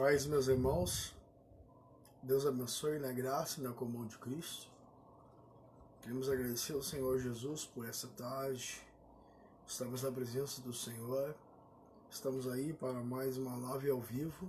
[0.00, 1.14] Paz, meus irmãos,
[2.22, 4.66] Deus abençoe na graça e na comunhão de Cristo.
[6.00, 8.80] Queremos agradecer ao Senhor Jesus por essa tarde.
[9.66, 11.36] Estamos na presença do Senhor.
[12.10, 14.48] Estamos aí para mais uma live ao vivo.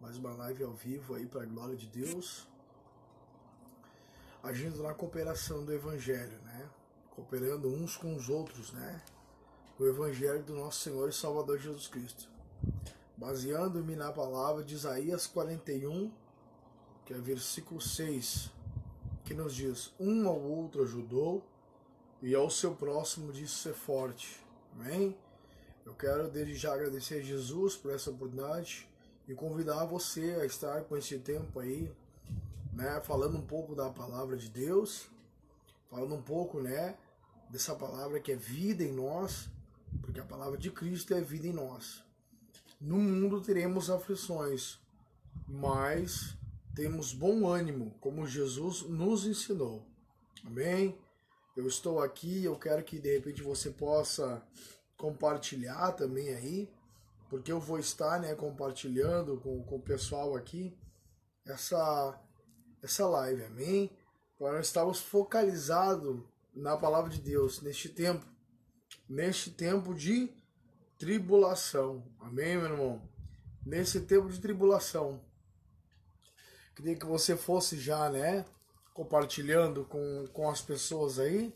[0.00, 2.46] Mais uma live ao vivo aí para a glória de Deus.
[4.40, 6.70] Agindo na cooperação do Evangelho, né?
[7.10, 9.02] Cooperando uns com os outros, né?
[9.80, 12.32] O Evangelho do nosso Senhor e Salvador Jesus Cristo
[13.16, 16.10] baseando-me na palavra de Isaías 41,
[17.04, 18.50] que é versículo 6,
[19.24, 21.44] que nos diz: Um ao outro ajudou,
[22.22, 24.40] e ao seu próximo disse ser forte.
[24.72, 25.16] Amém?
[25.84, 28.88] Eu quero desde já agradecer a Jesus por essa oportunidade
[29.28, 31.94] e convidar você a estar com esse tempo aí,
[32.72, 35.06] né, falando um pouco da palavra de Deus,
[35.90, 36.96] falando um pouco, né,
[37.50, 39.50] dessa palavra que é vida em nós,
[40.00, 42.02] porque a palavra de Cristo é vida em nós.
[42.84, 44.78] No mundo teremos aflições,
[45.48, 46.36] mas
[46.74, 49.86] temos bom ânimo, como Jesus nos ensinou.
[50.44, 50.94] Amém?
[51.56, 54.46] Eu estou aqui, eu quero que de repente você possa
[54.98, 56.70] compartilhar também aí,
[57.30, 60.76] porque eu vou estar né, compartilhando com, com o pessoal aqui
[61.46, 62.22] essa,
[62.82, 63.96] essa live, amém?
[64.38, 66.22] Para nós estarmos focalizados
[66.54, 68.26] na palavra de Deus neste tempo,
[69.08, 70.30] neste tempo de
[71.04, 72.02] tribulação.
[72.18, 73.02] Amém, meu irmão?
[73.62, 75.20] Nesse tempo de tribulação.
[76.74, 78.46] Queria que você fosse já, né?
[78.94, 81.54] Compartilhando com, com as pessoas aí.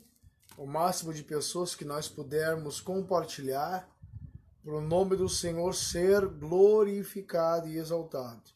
[0.58, 3.88] O máximo de pessoas que nós pudermos compartilhar.
[4.62, 8.50] Para o nome do Senhor ser glorificado e exaltado.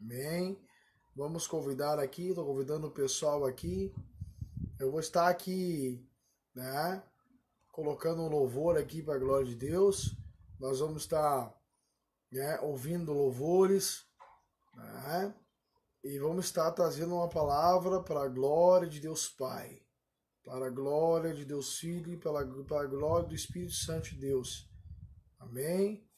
[0.00, 0.56] Amém?
[1.16, 3.92] Vamos convidar aqui, estou convidando o pessoal aqui.
[4.78, 6.00] Eu vou estar aqui,
[6.54, 7.02] né?
[7.72, 10.14] Colocando um louvor aqui para a glória de Deus.
[10.58, 11.54] Nós vamos estar
[12.32, 14.04] né, ouvindo louvores
[14.74, 15.34] né,
[16.02, 19.82] e vamos estar trazendo uma palavra para a glória de Deus Pai,
[20.44, 24.20] para a glória de Deus Filho e para, para a glória do Espírito Santo de
[24.20, 24.70] Deus.
[25.38, 26.08] Amém?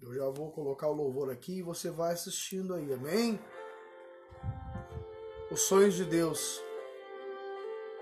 [0.00, 3.38] Eu já vou colocar o louvor aqui e você vai assistindo aí, amém?
[5.50, 6.62] Os sonhos de Deus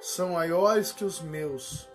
[0.01, 1.89] são maiores que os meus.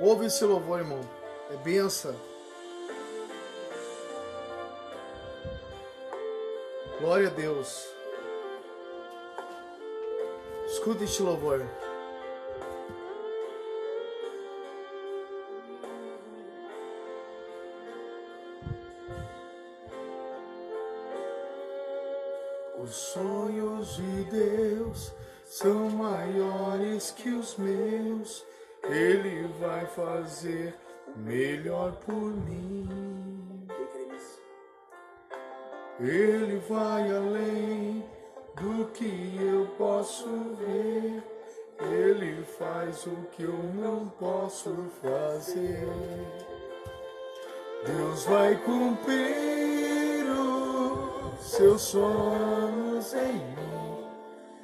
[0.00, 1.00] Ouve esse louvor, irmão.
[1.50, 2.14] É benção.
[7.00, 7.84] Glória a Deus.
[10.66, 11.66] Escuta este louvor.
[22.80, 25.12] Os sonhos de Deus
[25.44, 28.46] são maiores que os meus.
[28.84, 30.74] Ele vai fazer
[31.16, 33.08] melhor por mim.
[36.00, 38.04] Ele vai além
[38.54, 41.22] do que eu posso ver.
[41.80, 45.88] Ele faz o que eu não posso fazer.
[47.84, 53.87] Deus vai cumprir os seus sonhos em mim.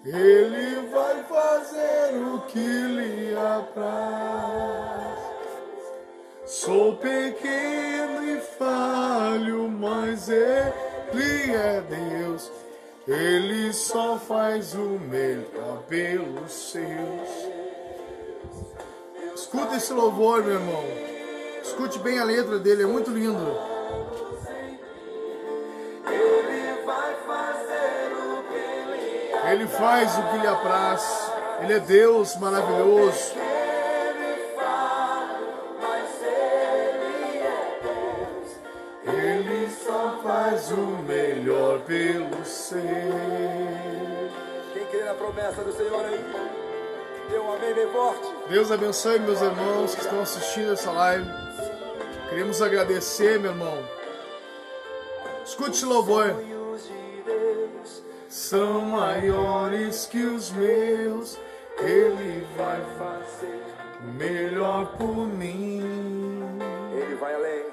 [0.05, 5.19] Ele vai fazer o que lhe apraz.
[6.45, 12.53] Sou pequeno e falho, mas Ele é Deus.
[13.09, 17.55] Ele só faz o melhor pelos seus.
[19.35, 20.85] Escuta esse louvor, meu irmão.
[21.63, 23.75] Escute bem a letra dele, é muito lindo.
[29.55, 31.31] Ele faz o que lhe apraz.
[31.61, 33.35] Ele é Deus maravilhoso.
[39.05, 42.83] Ele só faz o melhor pelo ser.
[44.73, 46.21] Quem crê na promessa do Senhor aí?
[47.31, 48.27] Dê um amém bem forte.
[48.49, 51.31] Deus abençoe meus irmãos que estão assistindo essa live.
[52.29, 53.79] Queremos agradecer, meu irmão.
[55.45, 56.54] Escute esse louvor.
[58.55, 61.37] São maiores que os meus.
[61.81, 63.65] Ele vai fazer.
[64.17, 65.83] melhor por mim.
[66.97, 67.65] Ele vai além.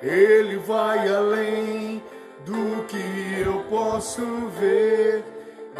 [0.00, 2.02] Ele vai além
[2.46, 4.22] do que eu posso
[4.60, 5.24] ver.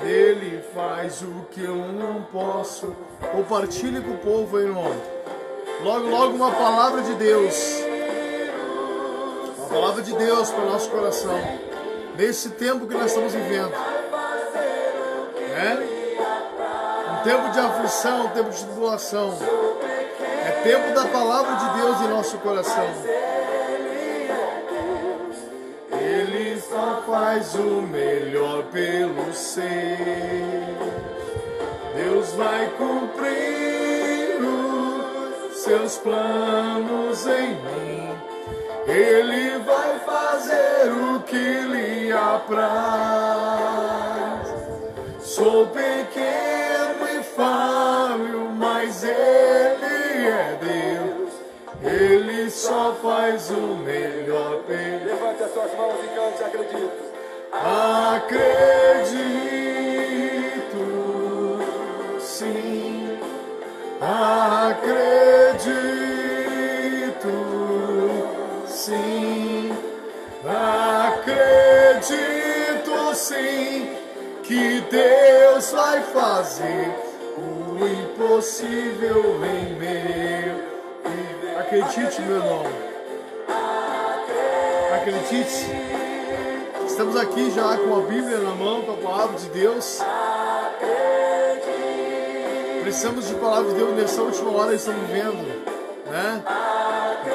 [0.02, 2.96] Ele faz o que eu não posso.
[3.30, 4.92] Compartilhe com o povo, irmão.
[5.84, 7.80] Logo, logo uma palavra de Deus.
[9.56, 11.67] Uma palavra de Deus para o nosso coração.
[12.18, 13.70] Nesse tempo que nós estamos vivendo.
[15.48, 15.78] Né?
[17.12, 19.38] Um tempo de aflição, um tempo de tribulação.
[20.44, 22.86] É tempo da palavra de Deus em nosso coração.
[26.68, 29.96] só faz o melhor pelo ser.
[31.94, 34.36] Deus vai cumprir
[35.50, 38.27] os seus planos em mim.
[38.88, 42.68] Ele vai fazer o que lhe apraz.
[45.20, 51.34] Sou pequeno e falho, mas Ele é Deus.
[51.82, 57.08] Ele só faz o melhor pelo Levante as suas mãos e cante, acredito.
[57.52, 58.38] Acredito,
[62.20, 63.18] sim,
[64.00, 65.37] acredito,
[68.88, 69.70] sim,
[71.18, 72.14] acredito,
[73.14, 73.90] sim,
[74.42, 76.94] que Deus vai fazer
[77.36, 80.68] o impossível em meu.
[81.60, 82.64] Acredite, meu irmão.
[84.96, 85.66] Acredite.
[86.86, 90.00] Estamos aqui já com a Bíblia na mão, com a palavra de Deus.
[92.82, 95.44] Precisamos de palavra de Deus nessa última hora estamos vivendo,
[96.10, 96.42] né?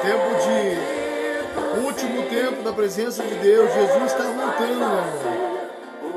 [0.02, 1.03] Tempo de
[1.84, 3.72] último tempo da presença de Deus.
[3.72, 5.54] Jesus está voltando, meu irmão.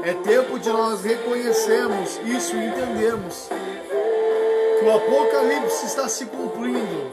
[0.03, 3.49] É tempo de nós reconhecermos isso e entendermos
[4.79, 7.11] que o Apocalipse está se cumprindo.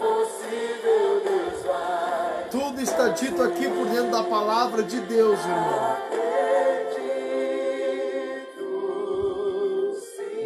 [2.50, 5.97] Tudo está dito aqui por dentro da palavra de Deus, irmão.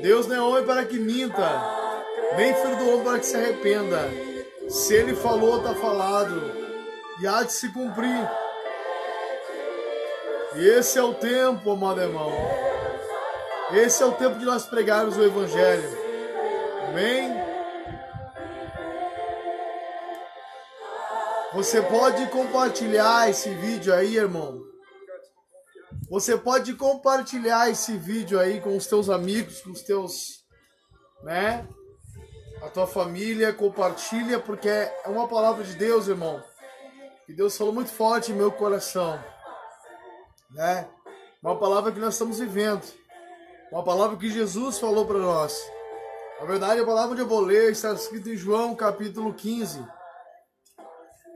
[0.01, 1.63] Deus não é homem para que minta,
[2.37, 4.09] nem filho do homem para que se arrependa.
[4.69, 6.68] Se ele falou, está falado,
[7.21, 8.29] e há de se cumprir.
[10.55, 12.33] E esse é o tempo, amado irmão.
[13.73, 15.99] Esse é o tempo de nós pregarmos o Evangelho.
[16.89, 17.37] Amém?
[21.53, 24.63] Você pode compartilhar esse vídeo aí, irmão.
[26.09, 30.45] Você pode compartilhar esse vídeo aí com os teus amigos, com os teus,
[31.23, 31.67] né?
[32.63, 36.43] A tua família, compartilha porque é uma palavra de Deus, irmão.
[37.29, 39.23] E Deus falou muito forte em meu coração,
[40.51, 40.89] né?
[41.43, 42.83] Uma palavra que nós estamos vivendo.
[43.71, 45.61] Uma palavra que Jesus falou para nós.
[46.41, 49.99] Na verdade, a palavra de eu vou ler está escrita em João capítulo 15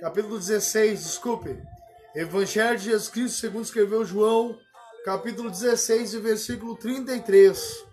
[0.02, 1.62] capítulo 16, desculpe.
[2.12, 4.58] Evangelho de Jesus Cristo, segundo escreveu João,
[5.04, 7.84] capítulo 16, versículo 33,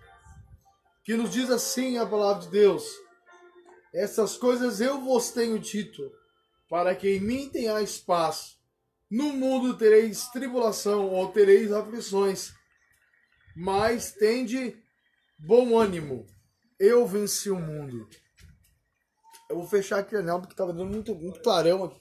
[1.04, 2.84] que nos diz assim a palavra de Deus:
[3.94, 6.02] Essas coisas eu vos tenho dito,
[6.70, 8.56] para que em mim tenhais paz.
[9.10, 12.54] No mundo tereis tribulação ou tereis aflições,
[13.56, 14.80] mas tende
[15.36, 16.24] bom ânimo.
[16.78, 18.08] Eu venci o mundo.
[19.48, 22.00] Eu vou fechar aqui a porque tava dando muito, muito clarão aqui.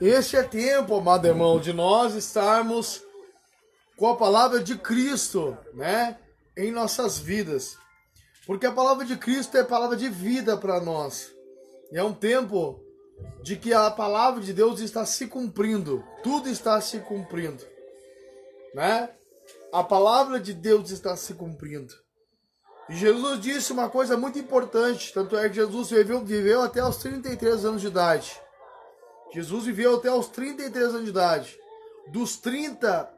[0.00, 3.02] Este é tempo, amado irmão, de nós estarmos
[3.96, 6.18] com a palavra de Cristo, né,
[6.56, 7.76] em nossas vidas.
[8.46, 11.32] Porque a palavra de Cristo é palavra de vida para nós.
[11.90, 12.80] E é um tempo
[13.42, 16.04] de que a palavra de Deus está se cumprindo.
[16.22, 17.64] Tudo está se cumprindo,
[18.74, 19.10] né?
[19.72, 21.94] A palavra de Deus está se cumprindo.
[22.88, 26.98] E Jesus disse uma coisa muito importante, tanto é que Jesus viveu, viveu até os
[26.98, 28.40] 33 anos de idade.
[29.32, 31.58] Jesus viveu até os 33 anos de idade.
[32.08, 33.10] Dos 30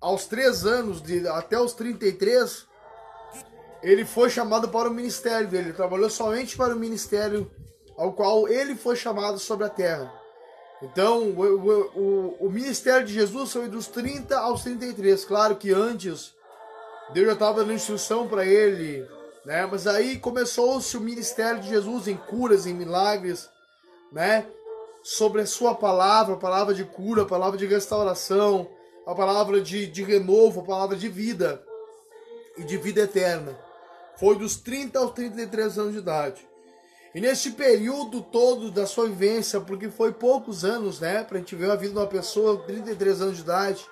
[0.00, 2.67] aos 3 anos, de, até os 33,
[3.82, 5.66] ele foi chamado para o ministério dele.
[5.66, 7.50] Ele trabalhou somente para o ministério
[7.96, 10.12] ao qual ele foi chamado sobre a terra.
[10.80, 11.42] Então, o,
[11.98, 15.24] o, o, ministério de Jesus foi dos 30 aos 33.
[15.24, 16.32] Claro que antes
[17.12, 19.04] Deus já estava dando instrução para ele,
[19.44, 19.66] né?
[19.66, 23.50] Mas aí começou-se o ministério de Jesus em curas, em milagres,
[24.12, 24.46] né?
[25.02, 28.68] Sobre a sua palavra, a palavra de cura, a palavra de restauração,
[29.04, 31.60] a palavra de, de renovo, a palavra de vida
[32.56, 33.67] e de vida eterna.
[34.18, 36.46] Foi dos 30 aos 33 anos de idade.
[37.14, 41.24] E neste período todo da sua vivência, porque foi poucos anos, né?
[41.24, 43.86] Pra gente ver a vida de uma pessoa, 33 anos de idade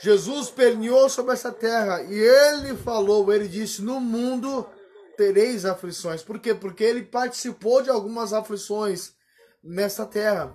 [0.00, 4.66] Jesus perneou sobre essa terra e ele falou, ele disse: No mundo
[5.16, 6.22] tereis aflições.
[6.22, 6.54] Por quê?
[6.54, 9.12] Porque ele participou de algumas aflições
[9.62, 10.54] nessa terra.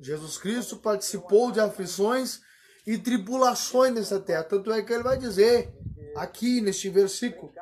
[0.00, 2.40] Jesus Cristo participou de aflições
[2.86, 4.44] e tribulações nessa terra.
[4.44, 5.72] Tanto é que ele vai dizer
[6.14, 7.52] aqui neste versículo: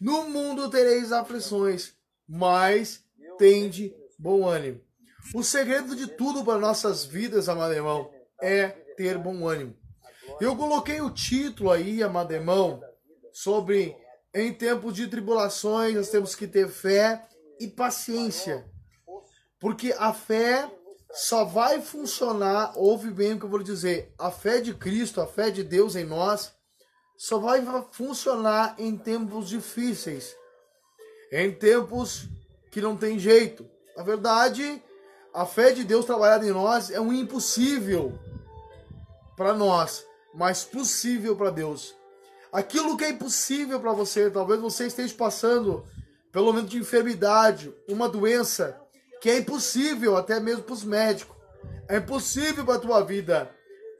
[0.00, 1.94] No mundo tereis aflições,
[2.28, 3.02] mas
[3.38, 4.80] tende bom ânimo.
[5.34, 8.10] O segredo de tudo para nossas vidas, amado irmão,
[8.40, 9.74] é ter bom ânimo.
[10.40, 12.80] Eu coloquei o título aí, amado irmão,
[13.32, 13.96] sobre
[14.34, 17.26] em tempos de tribulações nós temos que ter fé
[17.58, 18.66] e paciência.
[19.58, 20.70] Porque a fé
[21.12, 25.26] só vai funcionar, ouve bem o que eu vou dizer, a fé de Cristo, a
[25.26, 26.52] fé de Deus em nós,
[27.16, 30.36] só vai funcionar em tempos difíceis,
[31.32, 32.28] em tempos
[32.70, 33.68] que não tem jeito.
[33.96, 34.82] Na verdade,
[35.32, 38.18] a fé de Deus trabalhada em nós é um impossível
[39.36, 41.94] para nós, mas possível para Deus.
[42.52, 45.84] Aquilo que é impossível para você, talvez você esteja passando
[46.32, 48.80] pelo momento de enfermidade, uma doença
[49.20, 51.36] que é impossível até mesmo para os médicos.
[51.88, 53.50] É impossível para a tua vida.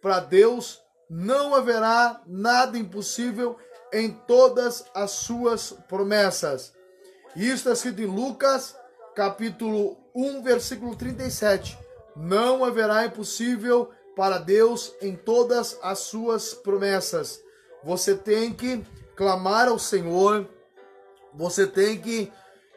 [0.00, 3.56] Para Deus não haverá nada impossível
[3.92, 6.72] em todas as suas promessas.
[7.34, 8.76] Isso está escrito em Lucas,
[9.14, 11.78] capítulo 1, versículo 37.
[12.16, 17.40] Não haverá impossível para Deus em todas as suas promessas.
[17.84, 18.84] Você tem que
[19.14, 20.48] clamar ao Senhor,
[21.34, 22.32] você tem que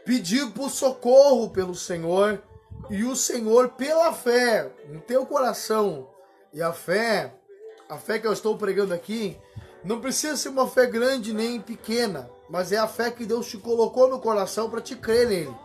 [0.06, 2.42] pedir por socorro pelo Senhor
[2.90, 6.10] e o Senhor pela fé no teu coração.
[6.52, 7.34] E a fé,
[7.90, 9.36] a fé que eu estou pregando aqui,
[9.84, 13.58] não precisa ser uma fé grande nem pequena, mas é a fé que Deus te
[13.58, 15.56] colocou no coração para te crer nele.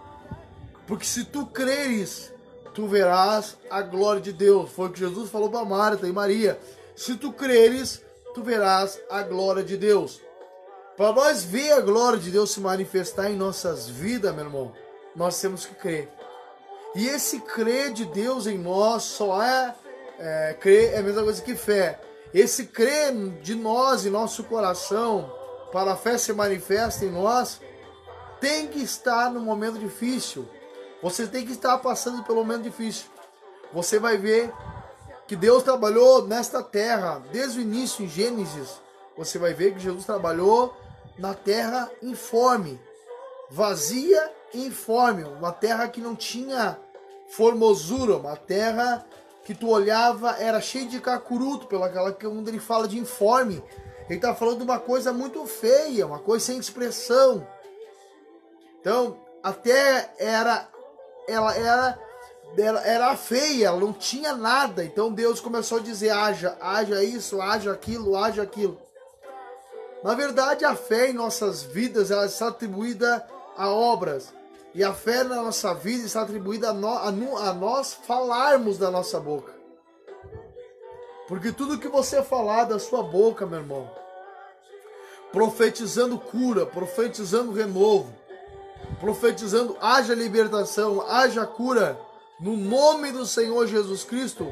[0.87, 2.33] Porque se tu creres,
[2.73, 4.71] tu verás a glória de Deus.
[4.71, 6.59] Foi o que Jesus falou para Marta e Maria.
[6.97, 8.03] Se tu creres,
[8.35, 10.21] tu verás a glória de Deus.
[10.97, 14.73] Para nós ver a glória de Deus se manifestar em nossas vidas, meu irmão,
[15.15, 16.09] nós temos que crer.
[16.95, 19.75] E esse crer de Deus em nós só é,
[20.19, 21.99] é crer, é a mesma coisa que fé.
[22.35, 25.33] Esse crer de nós em nosso coração,
[25.71, 27.61] para a fé se manifesta em nós,
[28.41, 30.45] tem que estar no momento difícil.
[31.01, 33.07] Você tem que estar passando pelo momento difícil.
[33.73, 34.53] Você vai ver
[35.29, 38.81] que Deus trabalhou nesta terra desde o início em Gênesis.
[39.17, 40.77] Você vai ver que Jesus trabalhou
[41.17, 42.81] na terra informe,
[43.49, 46.77] vazia e informe, uma terra que não tinha
[47.29, 49.07] formosura, uma terra
[49.45, 53.63] que tu olhava era cheia de cacuruto, pelaquela que quando ele fala de informe,
[54.09, 57.47] ele está falando de uma coisa muito feia, uma coisa sem expressão.
[58.81, 60.69] Então, até era
[61.29, 61.99] ela era
[62.57, 64.85] ela era feia, ela não tinha nada.
[64.85, 68.81] Então Deus começou a dizer: haja, haja isso, haja aquilo, haja aquilo.
[70.03, 74.33] Na verdade, a fé em nossas vidas ela está atribuída a obras.
[74.75, 79.21] E a fé na nossa vida está atribuída a, no, a, nós falarmos da nossa
[79.21, 79.55] boca.
[81.29, 83.91] Porque tudo que você falar da sua boca, meu irmão,
[85.33, 88.13] profetizando cura, profetizando renovo,
[89.01, 91.99] profetizando haja libertação, haja cura,
[92.41, 94.47] no nome do Senhor Jesus Cristo,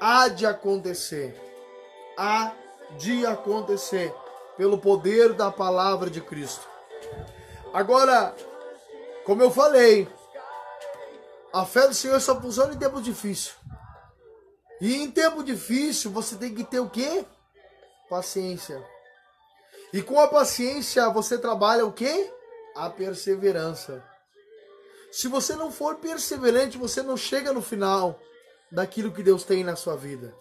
[0.00, 1.34] há de acontecer.
[2.16, 2.52] Há
[2.98, 4.14] de acontecer
[4.56, 6.66] pelo poder da palavra de Cristo.
[7.72, 8.34] Agora,
[9.26, 10.08] como eu falei,
[11.52, 13.54] a fé do Senhor só funciona em tempo difícil.
[14.80, 17.24] E em tempo difícil você tem que ter o quê?
[18.08, 18.80] Paciência.
[19.92, 22.32] E com a paciência você trabalha o quê?
[22.76, 24.04] A perseverança.
[25.10, 28.20] Se você não for perseverante, você não chega no final
[28.70, 30.32] daquilo que Deus tem na sua vida.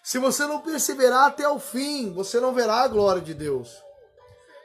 [0.00, 3.82] Se você não perseverar até o fim, você não verá a glória de Deus.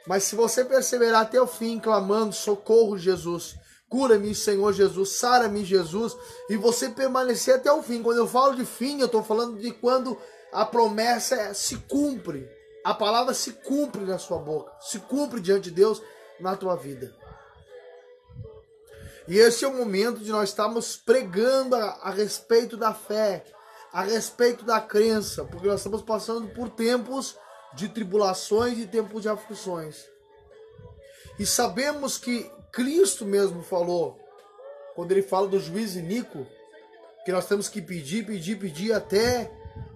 [0.08, 3.54] Mas se você perseverar até o fim, clamando: socorro, Jesus,
[3.90, 6.16] cura-me, Senhor Jesus, sara-me, Jesus,
[6.48, 8.02] e você permanecer até o fim.
[8.02, 10.16] Quando eu falo de fim, eu estou falando de quando
[10.50, 12.48] a promessa se cumpre,
[12.82, 16.00] a palavra se cumpre na sua boca, se cumpre diante de Deus
[16.40, 17.14] na tua vida.
[19.28, 23.44] E esse é o momento de nós estarmos pregando a, a respeito da fé,
[23.92, 27.36] a respeito da crença, porque nós estamos passando por tempos
[27.74, 30.06] de tribulações e tempos de aflições.
[31.38, 34.18] E sabemos que Cristo mesmo falou,
[34.94, 36.46] quando ele fala do juiz Nico,
[37.24, 39.50] que nós temos que pedir, pedir, pedir até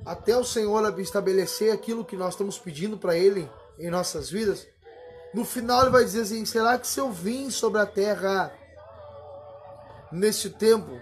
[0.04, 3.48] até o Senhor estabelecer aquilo que nós estamos pedindo para ele
[3.78, 4.66] em nossas vidas.
[5.32, 8.52] No final ele vai dizer assim: será que se eu vim sobre a terra
[10.10, 11.00] neste tempo,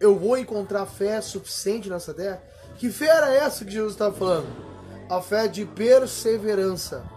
[0.00, 2.42] eu vou encontrar fé suficiente nessa terra?
[2.76, 4.75] Que fé era essa que Jesus estava falando?
[5.08, 7.08] A fé de perseverança.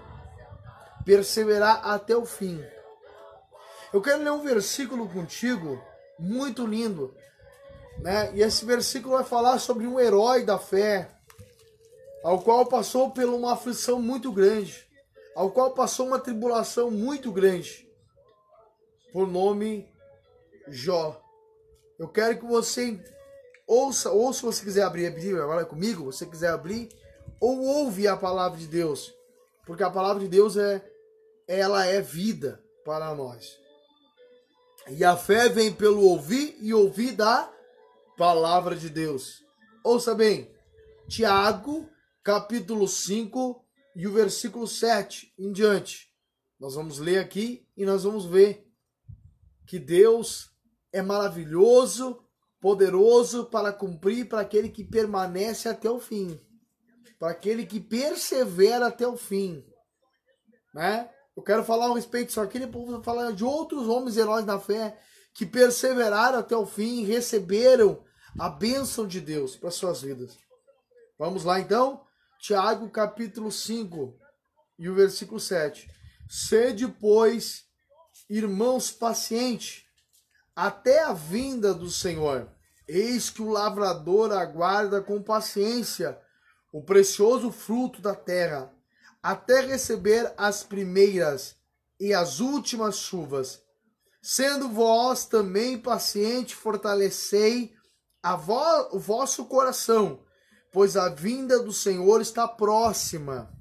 [1.04, 2.64] Perseverar até o fim.
[3.92, 5.82] Eu quero ler um versículo contigo,
[6.20, 7.16] muito lindo.
[7.98, 8.36] Né?
[8.36, 11.10] E esse versículo vai falar sobre um herói da fé,
[12.24, 14.88] ao qual passou por uma aflição muito grande,
[15.36, 17.90] ao qual passou uma tribulação muito grande,
[19.12, 19.92] por nome
[20.68, 21.20] Jó.
[21.98, 23.00] Eu quero que você
[23.68, 26.90] ouça, ou se você quiser abrir a Bíblia agora comigo, você quiser abrir,
[27.40, 29.14] ou ouve a palavra de Deus,
[29.66, 30.84] porque a palavra de Deus é
[31.48, 33.58] ela é vida para nós.
[34.88, 37.52] E a fé vem pelo ouvir e ouvir da
[38.18, 39.44] palavra de Deus.
[39.84, 40.52] Ouça bem,
[41.08, 41.90] Tiago,
[42.24, 43.66] capítulo 5
[43.96, 46.10] e o versículo 7 em diante.
[46.60, 48.68] Nós vamos ler aqui e nós vamos ver
[49.66, 50.52] que Deus
[50.92, 52.24] é maravilhoso,
[52.60, 56.40] poderoso para cumprir para aquele que permanece até o fim,
[57.20, 59.64] para aquele que persevera até o fim,
[60.74, 61.10] né?
[61.36, 64.60] Eu quero falar a respeito disso aqui, depois vou falar de outros homens heróis da
[64.60, 64.98] fé
[65.34, 68.04] que perseveraram até o fim e receberam
[68.38, 70.38] a bênção de Deus para suas vidas.
[71.18, 72.02] Vamos lá então?
[72.40, 74.18] Tiago capítulo 5
[74.78, 75.90] e o versículo 7.
[76.30, 77.66] Sede, pois,
[78.30, 79.86] irmãos, paciente,
[80.56, 82.50] até a vinda do Senhor.
[82.88, 86.20] Eis que o lavrador aguarda com paciência
[86.72, 88.74] o precioso fruto da terra,
[89.22, 91.56] até receber as primeiras
[92.00, 93.62] e as últimas chuvas.
[94.22, 97.74] Sendo vós também paciente, fortalecei
[98.46, 100.24] vo o vosso coração,
[100.72, 103.52] pois a vinda do Senhor está próxima.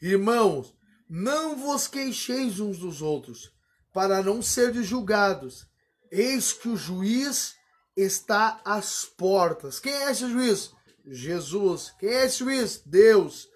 [0.00, 0.74] Irmãos,
[1.08, 3.52] não vos queixeis uns dos outros,
[3.92, 5.66] para não serdes julgados.
[6.10, 7.54] Eis que o juiz
[7.96, 9.80] está às portas.
[9.80, 10.72] Quem é esse juiz?
[11.06, 11.92] Jesus.
[11.98, 12.82] Quem é esse juiz?
[12.84, 13.48] Deus.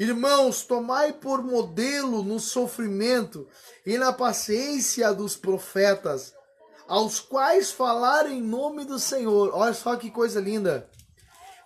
[0.00, 3.46] Irmãos, tomai por modelo no sofrimento
[3.86, 6.34] e na paciência dos profetas,
[6.88, 9.50] aos quais falaram em nome do Senhor.
[9.54, 10.90] Olha só que coisa linda.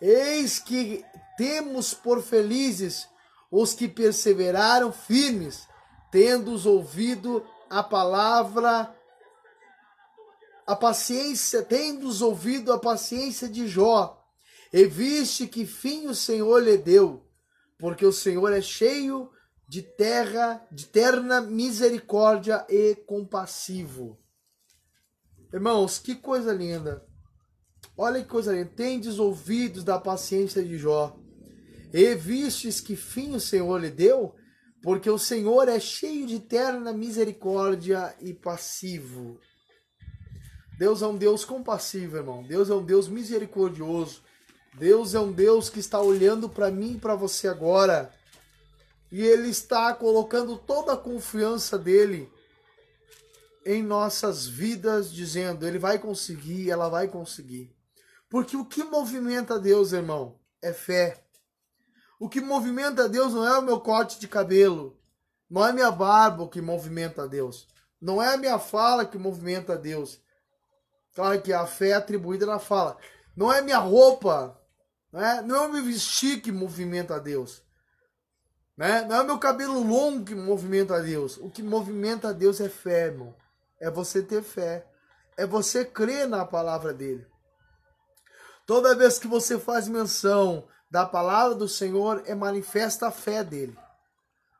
[0.00, 1.04] Eis que
[1.38, 3.08] temos por felizes
[3.50, 5.66] os que perseveraram firmes,
[6.10, 8.94] tendo ouvido a palavra,
[10.66, 14.15] a paciência, tendo ouvido a paciência de Jó,
[14.72, 17.24] e viste que fim o Senhor lhe deu,
[17.78, 19.30] porque o Senhor é cheio
[19.68, 24.18] de terra, de terna misericórdia e compassivo.
[25.52, 27.04] Irmãos, que coisa linda.
[27.96, 28.70] Olha que coisa linda.
[28.76, 31.18] Tendes ouvidos da paciência de Jó.
[31.92, 34.34] E vistes que fim o Senhor lhe deu?
[34.82, 39.40] Porque o Senhor é cheio de terna misericórdia e passivo.
[40.78, 42.42] Deus é um Deus compassivo, irmão.
[42.42, 44.22] Deus é um Deus misericordioso.
[44.78, 48.12] Deus é um Deus que está olhando para mim e para você agora.
[49.10, 52.30] E Ele está colocando toda a confiança dele
[53.64, 57.74] em nossas vidas, dizendo: Ele vai conseguir, ela vai conseguir.
[58.28, 61.24] Porque o que movimenta Deus, irmão, é fé.
[62.20, 65.00] O que movimenta Deus não é o meu corte de cabelo,
[65.48, 67.66] não é minha barba que movimenta Deus,
[68.00, 70.20] não é a minha fala que movimenta Deus.
[71.14, 72.98] Claro que a fé é atribuída na fala.
[73.34, 74.58] Não é minha roupa,
[75.16, 77.62] não é, não é o meu vestir que movimenta Deus.
[78.76, 79.00] Né?
[79.00, 81.38] Não é o meu cabelo longo que movimenta Deus.
[81.38, 83.34] O que movimenta Deus é fé, irmão.
[83.80, 84.86] É você ter fé.
[85.34, 87.26] É você crer na palavra dele.
[88.66, 93.74] Toda vez que você faz menção da palavra do Senhor, é manifesta a fé dele.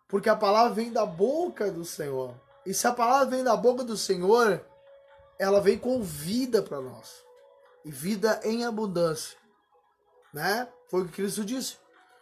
[0.08, 2.34] Porque a palavra vem da boca do Senhor.
[2.64, 4.64] E se a palavra vem da boca do Senhor,
[5.38, 7.22] ela vem com vida para nós.
[7.84, 9.36] E vida em abundância.
[10.36, 10.68] Né?
[10.90, 11.78] Foi o que Cristo disse.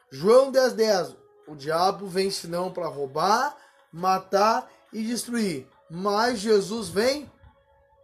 [0.08, 0.74] João 10,10.
[0.76, 1.16] 10,
[1.48, 3.56] o diabo vem senão para roubar,
[3.92, 5.66] matar e destruir.
[5.90, 7.28] Mas Jesus vem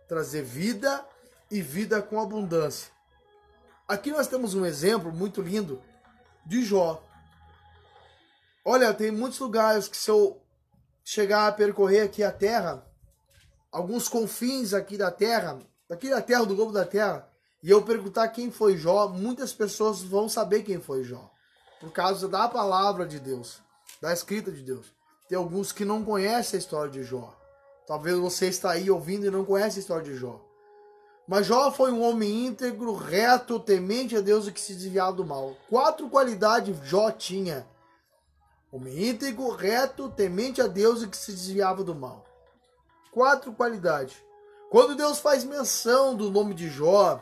[0.09, 1.07] trazer vida
[1.49, 2.91] e vida com abundância.
[3.87, 5.81] Aqui nós temos um exemplo muito lindo
[6.45, 7.01] de Jó.
[8.65, 10.43] Olha, tem muitos lugares que se eu
[11.05, 12.85] chegar a percorrer aqui a terra,
[13.71, 17.30] alguns confins aqui da terra, aqui da terra, do globo da terra,
[17.63, 21.31] e eu perguntar quem foi Jó, muitas pessoas vão saber quem foi Jó.
[21.79, 23.61] Por causa da palavra de Deus,
[24.01, 24.87] da escrita de Deus.
[25.29, 27.35] Tem alguns que não conhecem a história de Jó.
[27.87, 30.41] Talvez você está aí ouvindo e não conhece a história de Jó.
[31.27, 35.25] Mas Jó foi um homem íntegro, reto, temente a Deus e que se desviava do
[35.25, 35.55] mal.
[35.69, 37.67] Quatro qualidades Jó tinha.
[38.73, 42.25] Homem íntegro, reto, temente a Deus e que se desviava do mal.
[43.13, 44.17] Quatro qualidades.
[44.71, 47.21] Quando Deus faz menção do nome de Jó,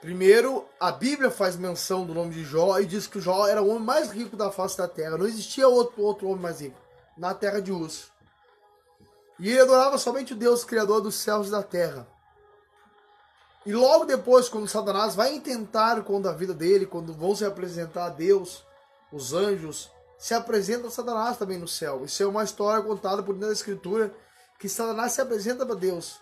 [0.00, 3.68] primeiro a Bíblia faz menção do nome de Jó e diz que Jó era o
[3.68, 5.18] homem mais rico da face da terra.
[5.18, 6.78] Não existia outro, outro homem mais rico
[7.16, 8.10] na terra de Uz.
[9.38, 12.06] E ele adorava somente o Deus Criador dos céus e da terra.
[13.64, 18.06] E logo depois, quando Satanás vai tentar contra a vida dele, quando vão se apresentar
[18.06, 18.64] a Deus,
[19.12, 22.04] os anjos, se apresenta Satanás também no céu.
[22.04, 24.14] Isso é uma história contada por dentro da Escritura,
[24.58, 26.20] que Satanás se apresenta para Deus.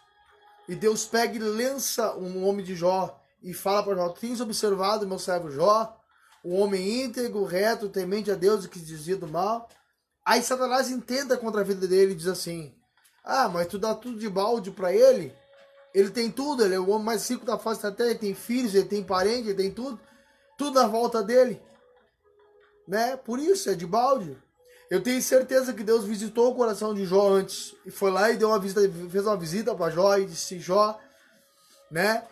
[0.69, 5.07] E Deus pega e lança um homem de Jó e fala para Jó: Tens observado
[5.07, 5.96] meu servo Jó,
[6.42, 9.68] o homem íntegro, reto, temente a Deus e que desvia do mal?
[10.24, 12.74] Aí Satanás intenta contra a vida dele e diz assim:
[13.24, 15.35] ah, mas tu dá tudo de balde para ele?
[15.94, 18.35] Ele tem tudo, ele é o homem mais rico da face da terra, ele tem
[18.35, 20.01] filhos, ele tem parentes, ele tem tudo.
[20.57, 21.61] Tudo à volta dele.
[22.87, 23.18] Né?
[23.18, 24.37] Por isso, é de balde.
[24.90, 27.74] Eu tenho certeza que Deus visitou o coração de Jó antes.
[27.85, 30.98] E foi lá e deu uma visita, fez uma visita para Jó e disse, Jó,
[31.90, 32.27] né?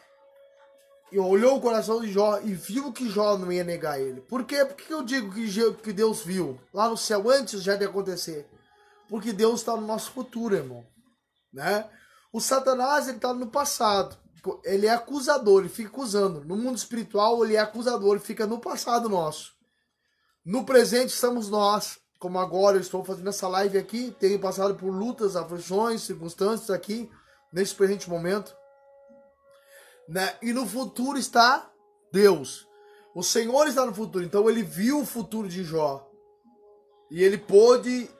[1.12, 4.20] E olhou o coração de Jó e viu que Jó não ia negar ele.
[4.22, 4.64] Por quê?
[4.64, 6.58] Por que eu digo que Deus viu?
[6.74, 8.48] Lá no céu, antes já de acontecer.
[9.08, 10.84] Porque Deus está no nosso futuro, irmão.
[11.52, 11.88] Né?
[12.32, 14.16] O Satanás ele está no passado.
[14.64, 16.44] Ele é acusador, ele fica acusando.
[16.44, 19.52] No mundo espiritual, ele é acusador, ele fica no passado nosso.
[20.44, 24.90] No presente estamos nós, como agora eu estou fazendo essa live aqui, tenho passado por
[24.90, 27.10] lutas, aflições, circunstâncias aqui,
[27.52, 28.54] nesse presente momento.
[30.08, 30.36] Né?
[30.42, 31.70] E no futuro está
[32.12, 32.66] Deus.
[33.14, 36.06] O Senhor está no futuro, então ele viu o futuro de Jó.
[37.10, 38.10] E ele pôde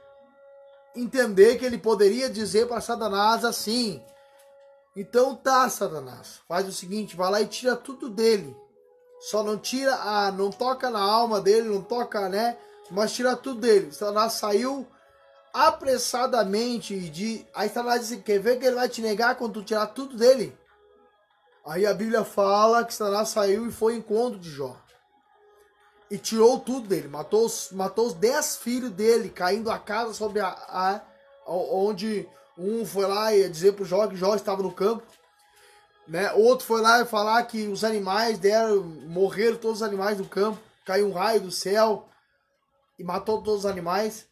[0.94, 4.03] entender que ele poderia dizer para Satanás assim:
[4.96, 8.57] então tá, Satanás, faz o seguinte, vai lá e tira tudo dele.
[9.20, 12.57] Só não tira, a, não toca na alma dele, não toca, né?
[12.90, 13.92] Mas tira tudo dele.
[13.92, 14.87] Satanás saiu
[15.53, 17.46] apressadamente de.
[17.55, 20.57] Aí Satanás disse: quer ver que ele vai te negar quando tu tirar tudo dele?
[21.66, 24.76] Aí a Bíblia fala que Satanás saiu e foi ao encontro de Jó.
[26.09, 30.38] E tirou tudo dele, matou os, matou os dez filhos dele, caindo a casa sobre
[30.38, 31.02] a, a,
[31.44, 35.02] onde um foi lá e dizer pro Jó que Jó estava no campo.
[36.07, 36.31] Né?
[36.35, 40.61] Outro foi lá e falar que os animais deram, morreram todos os animais do campo,
[40.85, 42.09] caiu um raio do céu
[42.96, 44.29] e matou todos os animais.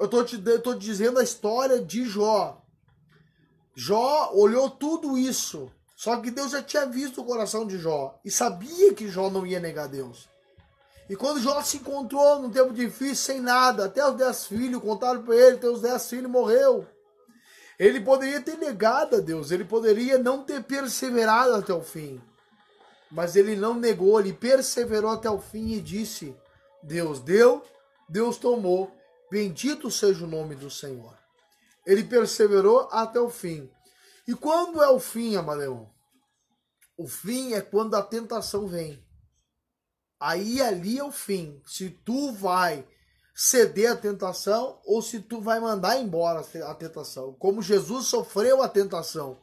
[0.00, 2.62] Eu tô te, eu tô te dizendo a história de Jó.
[3.76, 8.30] Jó olhou tudo isso só que Deus já tinha visto o coração de Jó e
[8.30, 10.28] sabia que Jó não ia negar Deus.
[11.08, 15.22] E quando Jó se encontrou num tempo difícil, sem nada, até os dez filhos contaram
[15.22, 16.86] para ele, teus dez filhos morreu.
[17.78, 22.20] Ele poderia ter negado a Deus, ele poderia não ter perseverado até o fim.
[23.10, 26.34] Mas ele não negou, ele perseverou até o fim e disse:
[26.82, 27.62] Deus deu,
[28.08, 28.90] Deus tomou,
[29.30, 31.14] bendito seja o nome do Senhor.
[31.86, 33.70] Ele perseverou até o fim.
[34.26, 35.90] E quando é o fim, Amaleão?
[36.96, 39.04] O fim é quando a tentação vem.
[40.18, 41.60] Aí ali é o fim.
[41.66, 42.86] Se tu vai
[43.34, 47.34] ceder à tentação ou se tu vai mandar embora a tentação.
[47.34, 49.40] Como Jesus sofreu a tentação.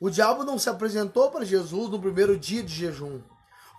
[0.00, 3.20] O diabo não se apresentou para Jesus no primeiro dia de jejum.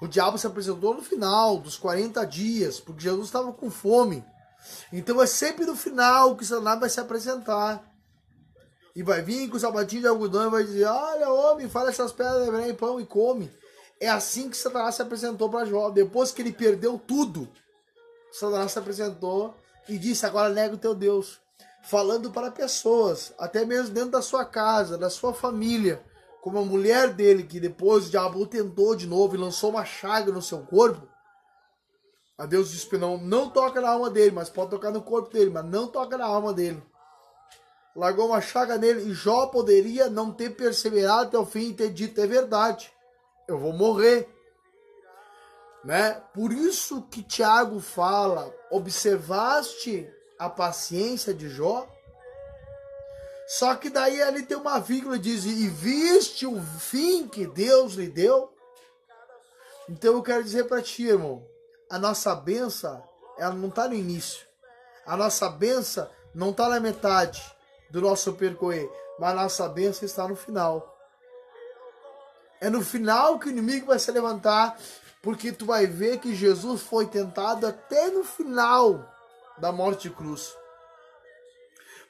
[0.02, 4.24] O diabo se apresentou no final dos 40 dias, porque Jesus estava com fome.
[4.92, 7.88] Então é sempre no final que Satanás vai se apresentar.
[8.99, 12.12] E vai vir com o sapatinho de algodão e vai dizer: Olha, homem, fala essas
[12.12, 13.49] pedras em pão e come.
[13.97, 15.89] É assim que Satanás se apresentou para Jó.
[15.89, 17.47] Depois que ele perdeu tudo,
[18.29, 19.55] Satanás se apresentou
[19.88, 21.39] e disse: Agora nega o teu Deus.
[21.81, 26.03] Falando para pessoas, até mesmo dentro da sua casa, da sua família,
[26.41, 30.29] como a mulher dele, que depois o diabo tentou de novo e lançou uma chaga
[30.29, 31.07] no seu corpo.
[32.38, 35.51] A Deus disse: Não, não toca na alma dele, mas pode tocar no corpo dele,
[35.51, 36.83] mas não toca na alma dele
[37.99, 41.89] largou uma chaga nele e Jó poderia não ter perseverado até o fim e ter
[41.89, 42.93] dito é verdade,
[43.45, 44.29] eu vou morrer.
[45.83, 46.13] Né?
[46.33, 50.09] Por isso que Tiago fala, observaste
[50.39, 51.85] a paciência de Jó?
[53.49, 57.95] Só que daí ele tem uma vírgula e diz, e viste o fim que Deus
[57.95, 58.53] lhe deu?
[59.89, 61.45] Então eu quero dizer para ti, irmão,
[61.89, 63.03] a nossa benção,
[63.38, 64.47] ela não está no início.
[65.05, 67.59] A nossa benção não está na metade
[67.89, 70.97] do nosso percorrer, mas nossa bênção está no final.
[72.62, 74.78] É no final que o inimigo vai se levantar,
[75.21, 79.10] porque tu vai ver que Jesus foi tentado até no final
[79.58, 80.56] da morte de cruz.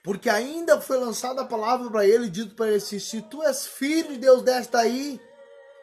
[0.03, 3.67] Porque ainda foi lançada a palavra para ele, dito para ele assim, se tu és
[3.67, 5.19] filho de Deus desta aí,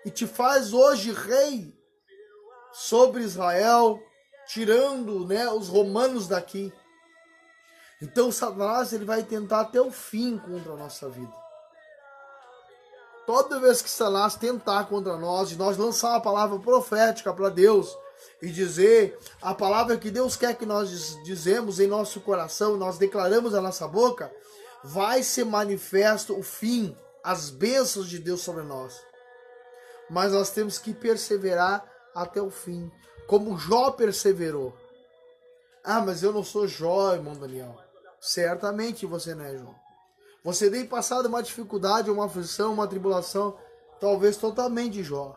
[0.04, 1.74] e te faz hoje rei
[2.72, 4.00] sobre Israel,
[4.46, 6.72] tirando né, os romanos daqui.
[8.00, 11.32] Então Satanás ele vai tentar até o fim contra a nossa vida.
[13.26, 17.96] Toda vez que Satanás tentar contra nós e nós lançar uma palavra profética para Deus
[18.40, 23.52] e dizer a palavra que Deus quer que nós dizemos em nosso coração, nós declaramos
[23.52, 24.30] na nossa boca,
[24.84, 28.94] vai ser manifesto o fim, as bênçãos de Deus sobre nós.
[30.08, 32.92] Mas nós temos que perseverar até o fim,
[33.26, 34.72] como Jó perseverou.
[35.82, 37.85] Ah, mas eu não sou Jó, irmão Daniel.
[38.20, 39.74] Certamente você não é, João.
[40.44, 43.56] Você tem passado uma dificuldade, uma aflição, uma tribulação,
[44.00, 45.36] talvez totalmente Jó.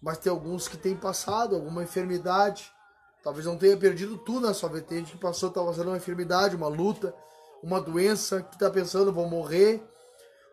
[0.00, 2.72] Mas tem alguns que têm passado alguma enfermidade,
[3.22, 4.86] talvez não tenha perdido tudo na sua vida.
[4.88, 7.14] Gente que passou, está passando uma enfermidade, uma luta,
[7.62, 9.82] uma doença, que está pensando, vou morrer.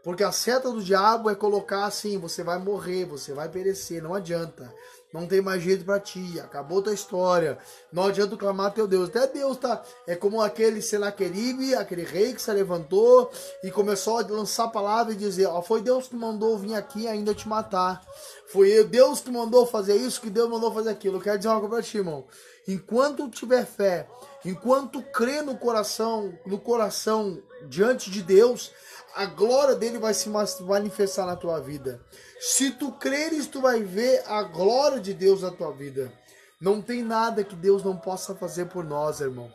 [0.04, 4.14] Porque a seta do diabo é colocar assim: você vai morrer, você vai perecer, não
[4.14, 4.74] adianta.
[5.14, 7.60] Não tem mais jeito para ti, acabou tua história.
[7.92, 9.10] Não adianta clamar teu Deus.
[9.10, 9.84] Até Deus tá.
[10.08, 13.32] É como aquele Senaqueribe, aquele rei que se levantou
[13.64, 17.08] e começou a lançar a palavra e dizer: Ó, foi Deus que mandou vir aqui
[17.08, 18.04] ainda te matar.
[18.48, 21.18] Foi Deus que mandou fazer isso, que Deus mandou fazer aquilo.
[21.18, 22.26] Eu quero dizer uma coisa pra ti, irmão.
[22.68, 24.08] Enquanto tiver fé,
[24.44, 28.72] enquanto crê no coração, no coração diante de Deus,
[29.16, 30.30] a glória dele vai se
[30.62, 32.02] manifestar na tua vida.
[32.40, 36.12] Se tu creres, tu vai ver a glória de Deus na tua vida.
[36.60, 39.52] Não tem nada que Deus não possa fazer por nós, irmão.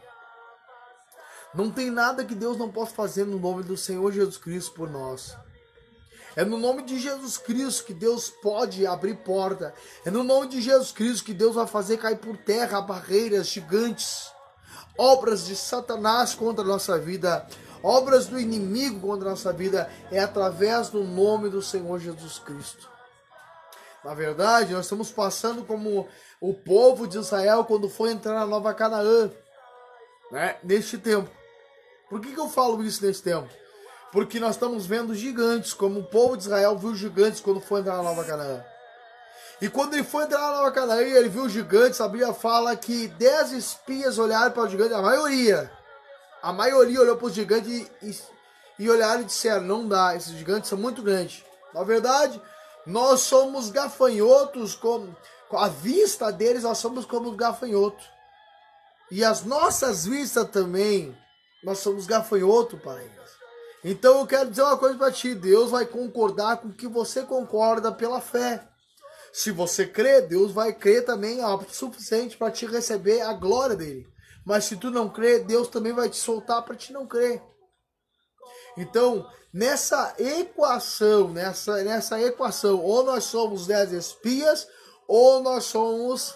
[1.55, 4.89] Não tem nada que Deus não possa fazer no nome do Senhor Jesus Cristo por
[4.89, 5.37] nós.
[6.37, 9.75] É no nome de Jesus Cristo que Deus pode abrir porta.
[10.05, 14.31] É no nome de Jesus Cristo que Deus vai fazer cair por terra barreiras gigantes,
[14.97, 17.45] obras de Satanás contra a nossa vida
[17.83, 22.89] obras do inimigo contra a nossa vida é através do nome do Senhor Jesus Cristo.
[24.05, 26.09] Na verdade, nós estamos passando como
[26.41, 29.31] o povo de Israel quando foi entrar na Nova Canaã,
[30.31, 30.57] né?
[30.63, 31.31] Neste tempo.
[32.09, 33.49] Por que, que eu falo isso nesse tempo?
[34.13, 37.97] Porque nós estamos vendo gigantes, como o povo de Israel viu gigantes quando foi entrar
[37.97, 38.65] na Nova Canaã.
[39.61, 43.09] E quando ele foi entrar na Nova Canaã, ele viu gigantes, a Bíblia fala que
[43.09, 45.71] dez espias olharam para o gigante, a maioria
[46.43, 48.19] a maioria olhou para os gigantes e, e,
[48.85, 51.45] e olharam e disseram: não dá, esses gigantes são muito grandes.
[51.75, 52.41] Na verdade,
[52.87, 55.09] nós somos gafanhotos, com,
[55.53, 58.07] a vista deles, nós somos como gafanhotos.
[59.11, 61.17] E as nossas vistas também,
[61.63, 63.19] nós somos gafanhoto para eles.
[63.85, 67.23] Então eu quero dizer uma coisa para ti: Deus vai concordar com o que você
[67.23, 68.63] concorda pela fé.
[69.33, 74.07] Se você crê, Deus vai crer também o suficiente para te receber a glória dele.
[74.49, 77.43] Mas se tu não crê, Deus também vai te soltar para te não crer.
[78.79, 84.67] Então, nessa equação, nessa, nessa equação, ou nós somos dez espias,
[85.07, 86.35] ou nós somos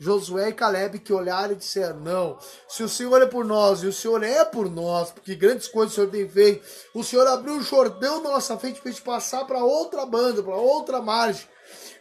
[0.00, 3.86] Josué e Caleb que olharam e disseram: Não, se o Senhor é por nós e
[3.88, 7.58] o Senhor é por nós, porque grandes coisas o Senhor tem feito, o Senhor abriu
[7.58, 11.46] o Jordão na nossa frente para a gente passar para outra banda, para outra margem.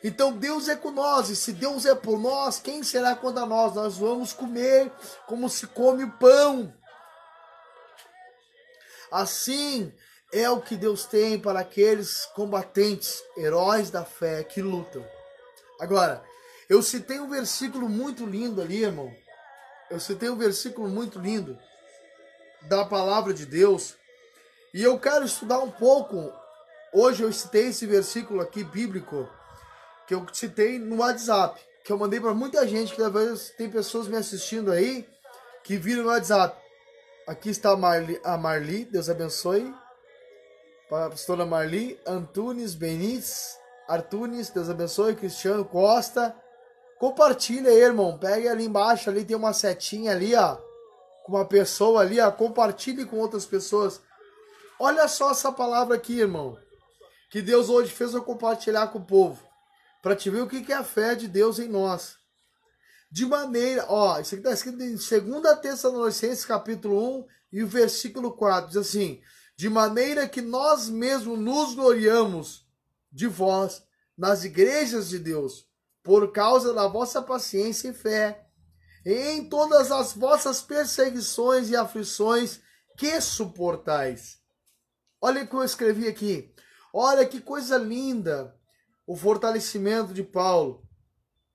[0.07, 3.73] Então Deus é com nós, e se Deus é por nós, quem será contra nós?
[3.73, 4.91] Nós vamos comer
[5.25, 6.71] como se come o pão.
[9.11, 9.91] Assim
[10.31, 15.03] é o que Deus tem para aqueles combatentes, heróis da fé que lutam.
[15.79, 16.23] Agora,
[16.69, 19.11] eu citei um versículo muito lindo ali, irmão.
[19.89, 21.57] Eu citei um versículo muito lindo
[22.61, 23.95] da palavra de Deus.
[24.71, 26.31] E eu quero estudar um pouco.
[26.93, 29.27] Hoje eu citei esse versículo aqui bíblico
[30.07, 34.07] que eu citei no WhatsApp, que eu mandei para muita gente, que talvez tem pessoas
[34.07, 35.07] me assistindo aí
[35.63, 36.55] que viram no WhatsApp.
[37.27, 39.73] Aqui está a Marli, a Marli Deus abençoe.
[40.87, 46.35] Para a pastora Marli, Antunes Benites, Artunes, Deus abençoe, Cristiano Costa.
[46.99, 48.17] Compartilha aí, irmão.
[48.19, 50.57] Pega ali embaixo, ali tem uma setinha ali, ó.
[51.23, 52.31] Com uma pessoa ali, ó.
[52.31, 53.99] Compartilhe com outras pessoas.
[54.79, 56.55] Olha só essa palavra aqui, irmão.
[57.31, 59.44] Que Deus hoje fez eu compartilhar com o povo
[60.05, 62.17] para te ver o que é a fé de Deus em nós.
[63.09, 68.31] De maneira, ó, isso aqui está escrito em 2 Tessalonicenses capítulo 1 e o versículo
[68.31, 69.19] 4, diz assim,
[69.57, 72.67] de maneira que nós mesmos nos gloriamos
[73.11, 73.81] de vós
[74.15, 75.67] nas igrejas de Deus,
[76.03, 78.45] por causa da vossa paciência e fé,
[79.03, 82.59] em todas as vossas perseguições e aflições
[82.95, 84.37] que suportais.
[85.19, 86.53] Olha o que eu escrevi aqui.
[86.93, 88.55] Olha que coisa linda
[89.05, 90.83] o fortalecimento de Paulo,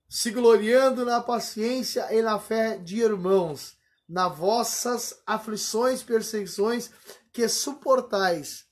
[0.09, 6.91] se gloriando na paciência e na fé de irmãos, nas vossas aflições, perseguições
[7.31, 8.65] que suportais.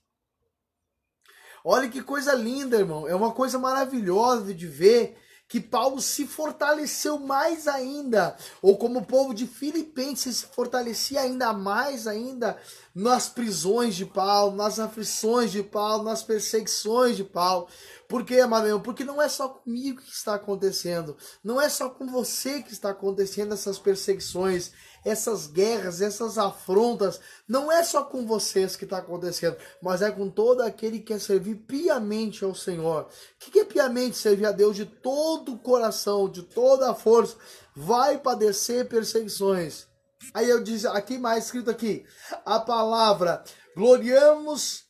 [1.64, 3.08] Olha que coisa linda, irmão.
[3.08, 5.18] É uma coisa maravilhosa de ver
[5.50, 11.52] que Paulo se fortaleceu mais ainda, ou como o povo de Filipenses se fortalecia ainda
[11.52, 12.56] mais ainda
[12.94, 17.68] nas prisões de Paulo, nas aflições de Paulo, nas perseguições de Paulo.
[18.08, 18.80] Por quê, Amadeu?
[18.80, 22.92] Porque não é só comigo que está acontecendo, não é só com você que está
[22.92, 24.72] acontecendo essas perseguições,
[25.04, 30.30] essas guerras, essas afrontas, não é só com vocês que está acontecendo, mas é com
[30.30, 33.04] todo aquele que quer servir piamente ao Senhor.
[33.04, 37.36] O que é piamente servir a Deus de todo o coração, de toda a força?
[37.76, 39.88] Vai padecer perseguições.
[40.34, 42.06] Aí eu disse, aqui mais escrito aqui,
[42.46, 43.44] a palavra
[43.76, 44.84] gloriamos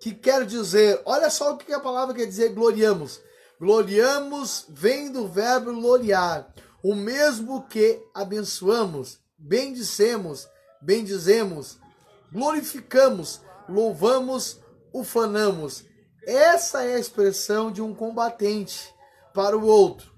[0.00, 3.20] que quer dizer, olha só o que a palavra quer dizer gloriamos.
[3.60, 10.48] Gloriamos vem do verbo gloriar, o mesmo que abençoamos, bendicemos,
[10.80, 11.78] bendizemos,
[12.32, 14.60] glorificamos, louvamos
[14.92, 15.84] ufanamos.
[16.26, 18.94] Essa é a expressão de um combatente
[19.34, 20.12] para o outro,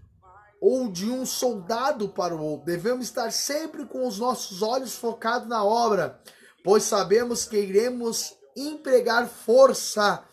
[0.61, 2.67] ou de um soldado para o outro.
[2.67, 6.21] Devemos estar sempre com os nossos olhos focados na obra,
[6.63, 10.25] pois sabemos que iremos empregar força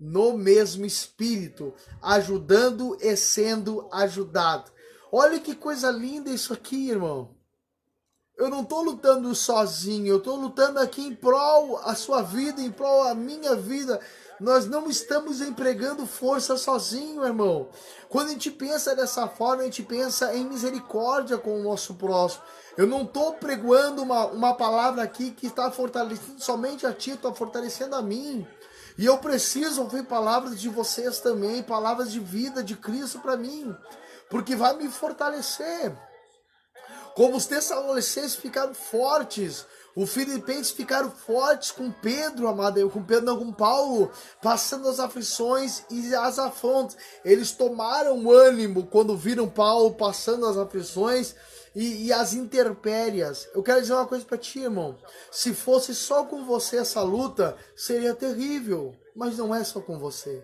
[0.00, 4.70] no mesmo espírito, ajudando e sendo ajudado.
[5.10, 7.37] Olha que coisa linda isso aqui, irmão.
[8.38, 12.70] Eu não estou lutando sozinho, eu estou lutando aqui em prol a sua vida, em
[12.70, 13.98] prol a minha vida.
[14.38, 17.68] Nós não estamos empregando força sozinho, irmão.
[18.08, 22.44] Quando a gente pensa dessa forma, a gente pensa em misericórdia com o nosso próximo.
[22.76, 27.34] Eu não estou pregoando uma, uma palavra aqui que está fortalecendo somente a ti, está
[27.34, 28.46] fortalecendo a mim.
[28.96, 33.74] E eu preciso ouvir palavras de vocês também, palavras de vida de Cristo para mim,
[34.30, 35.92] porque vai me fortalecer.
[37.18, 43.36] Como os tessalonicenses ficaram fortes, os filipenses ficaram fortes com Pedro, amado, com Pedro não,
[43.36, 46.96] com Paulo, passando as aflições e as afrontas.
[47.24, 51.34] Eles tomaram ânimo quando viram Paulo passando as aflições
[51.74, 53.48] e, e as interpérias.
[53.52, 54.96] Eu quero dizer uma coisa para ti, irmão.
[55.28, 58.94] Se fosse só com você essa luta, seria terrível.
[59.12, 60.40] Mas não é só com você.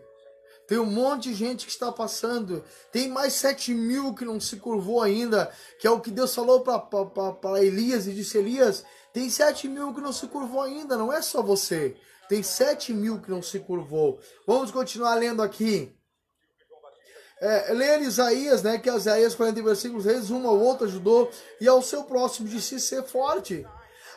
[0.67, 2.65] Tem um monte de gente que está passando.
[2.91, 5.53] Tem mais sete mil que não se curvou ainda.
[5.79, 10.01] Que é o que Deus falou para Elias e disse: Elias, tem sete mil que
[10.01, 10.97] não se curvou ainda.
[10.97, 11.97] Não é só você.
[12.29, 14.19] Tem sete mil que não se curvou.
[14.47, 15.95] Vamos continuar lendo aqui
[17.45, 21.83] é, ler Isaías, né, que Isaías 40 versículos, vezes um ao outro ajudou, e ao
[21.83, 23.67] seu próximo disse ser forte,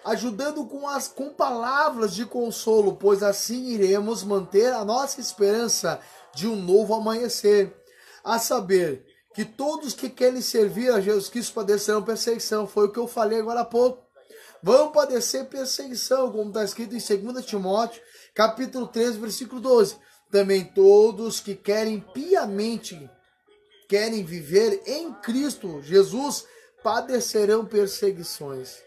[0.07, 5.99] ajudando com as com palavras de consolo, pois assim iremos manter a nossa esperança
[6.33, 7.75] de um novo amanhecer,
[8.23, 12.97] a saber que todos que querem servir a Jesus Cristo padecerão perseguição, foi o que
[12.97, 14.01] eu falei agora há pouco.
[14.63, 18.01] Vão padecer perseguição, como está escrito em 2 Timóteo,
[18.33, 19.97] capítulo 13, versículo 12.
[20.31, 23.09] Também todos que querem piamente
[23.89, 26.45] querem viver em Cristo Jesus
[26.81, 28.86] padecerão perseguições.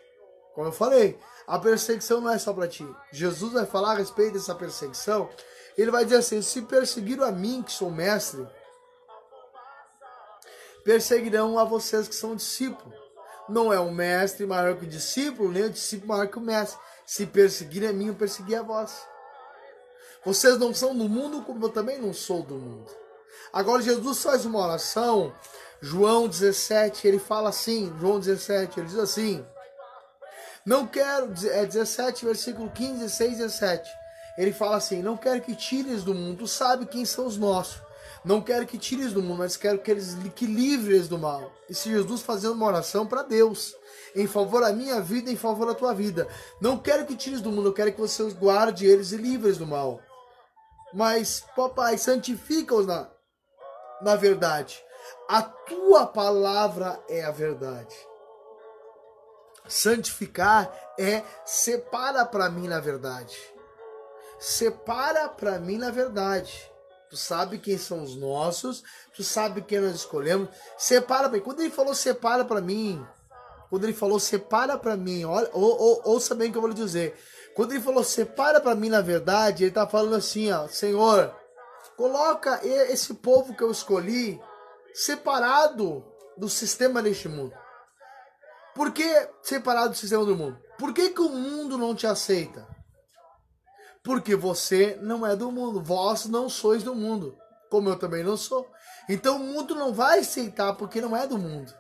[0.55, 2.87] Como eu falei, a perseguição não é só para ti.
[3.13, 5.29] Jesus vai falar a respeito dessa perseguição.
[5.77, 8.47] Ele vai dizer assim: se perseguiram a mim, que sou mestre,
[10.85, 12.99] perseguirão a vocês que são discípulos.
[13.49, 16.79] Não é o mestre maior que o discípulo, nem o discípulo maior que o mestre.
[17.05, 19.05] Se perseguirem a mim, eu persegui a vós.
[20.25, 22.91] Vocês não são do mundo, como eu também não sou do mundo.
[23.53, 25.35] Agora Jesus faz uma oração,
[25.81, 29.45] João 17, ele fala assim, João 17, ele diz assim:
[30.71, 33.91] Não quero, é 17, versículo 15, 16 17.
[34.39, 37.83] Ele fala assim: Não quero que tires do mundo, sabe quem são os nossos.
[38.25, 41.51] Não quero que tires do mundo, mas quero que eles que livres do mal.
[41.69, 43.75] E se Jesus fazendo uma oração para Deus,
[44.15, 46.29] em favor da minha vida, em favor da tua vida.
[46.61, 49.67] Não quero que tires do mundo, eu quero que você guarde eles e livres do
[49.67, 50.01] mal.
[50.95, 53.11] Mas, papai, santifica-os na,
[54.03, 54.81] na verdade.
[55.29, 58.10] A tua palavra é a verdade.
[59.71, 63.37] Santificar é separa para mim na verdade.
[64.39, 66.71] Separa para mim na verdade.
[67.09, 70.49] Tu sabe quem são os nossos, tu sabe quem nós escolhemos.
[70.77, 71.45] Separa para mim.
[71.45, 73.05] Quando ele falou separa para mim,
[73.69, 76.71] quando ele falou separa para mim, olha, ou, ou, ouça bem o que eu vou
[76.71, 77.19] lhe dizer.
[77.55, 81.35] Quando ele falou separa para mim na verdade, ele tá falando assim, ó, Senhor,
[82.01, 84.41] Coloca esse povo que eu escolhi
[84.95, 86.03] separado
[86.35, 87.53] do sistema deste mundo.
[88.75, 90.59] Por que separado do sistema do mundo?
[90.79, 92.67] Por que, que o mundo não te aceita?
[94.03, 97.37] Porque você não é do mundo, vós não sois do mundo,
[97.71, 98.71] como eu também não sou.
[99.09, 101.75] Então o mundo não vai aceitar porque não é do mundo.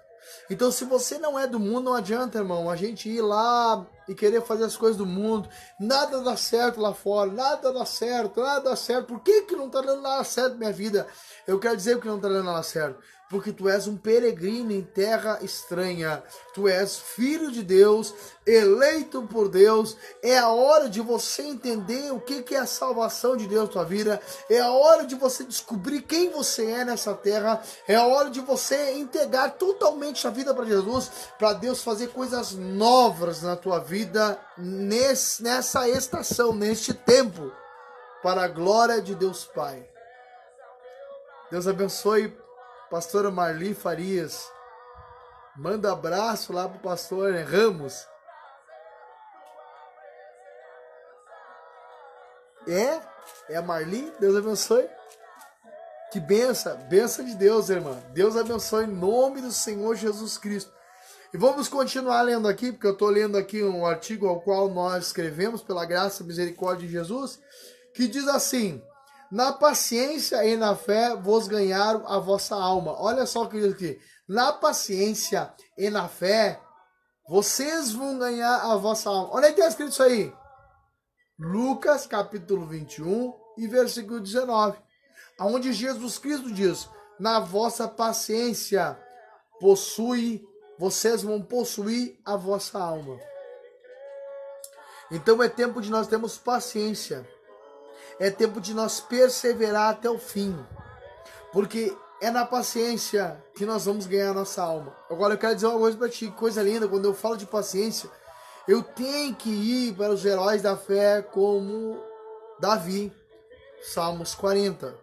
[0.48, 4.14] Então, se você não é do mundo, não adianta, irmão, a gente ir lá e
[4.14, 5.48] querer fazer as coisas do mundo.
[5.78, 9.06] Nada dá certo lá fora, nada dá certo, nada dá certo.
[9.06, 11.06] Por que, que não está dando nada certo minha vida?
[11.46, 12.98] Eu quero dizer que não está dando nada certo
[13.30, 16.20] porque tu és um peregrino em terra estranha.
[16.52, 18.12] Tu és filho de Deus,
[18.44, 19.96] eleito por Deus.
[20.20, 23.84] É a hora de você entender o que é a salvação de Deus na tua
[23.84, 24.20] vida.
[24.50, 27.62] É a hora de você descobrir quem você é nessa terra.
[27.86, 31.08] É a hora de você entregar totalmente a vida para Jesus,
[31.38, 33.99] para Deus fazer coisas novas na tua vida
[34.56, 37.52] nesse, nessa estação, neste tempo,
[38.22, 39.88] para a glória de Deus Pai.
[41.50, 42.36] Deus abençoe
[42.90, 44.50] pastora Marli Farias.
[45.56, 48.06] Manda abraço lá pro pastor Ramos.
[52.68, 53.00] É?
[53.48, 54.12] É a Marli?
[54.20, 54.88] Deus abençoe.
[56.12, 57.96] Que benção, benção de Deus, irmã.
[58.12, 60.72] Deus abençoe em nome do Senhor Jesus Cristo.
[61.32, 65.06] E vamos continuar lendo aqui, porque eu estou lendo aqui um artigo ao qual nós
[65.06, 67.38] escrevemos pela graça e misericórdia de Jesus.
[67.94, 68.82] que diz assim:
[69.30, 73.00] Na paciência e na fé vos ganharam a vossa alma.
[73.00, 74.00] Olha só o que diz aqui.
[74.28, 76.60] Na paciência e na fé
[77.28, 79.40] vocês vão ganhar a vossa alma.
[79.46, 80.32] É que está escrito isso aí?
[81.38, 84.76] Lucas capítulo 21 e versículo 19.
[85.38, 86.88] Onde Jesus Cristo diz:
[87.20, 88.98] Na vossa paciência
[89.60, 90.44] possui,
[90.80, 93.20] vocês vão possuir a vossa alma.
[95.10, 97.28] Então é tempo de nós termos paciência.
[98.18, 100.58] É tempo de nós perseverar até o fim.
[101.52, 104.96] Porque é na paciência que nós vamos ganhar a nossa alma.
[105.10, 108.08] Agora eu quero dizer uma coisa para ti, coisa linda, quando eu falo de paciência,
[108.66, 112.02] eu tenho que ir para os heróis da fé como
[112.58, 113.12] Davi,
[113.82, 114.96] Salmos 40.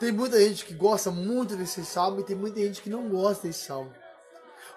[0.00, 3.46] Tem muita gente que gosta muito desse salmo e tem muita gente que não gosta
[3.46, 3.94] desse salmo.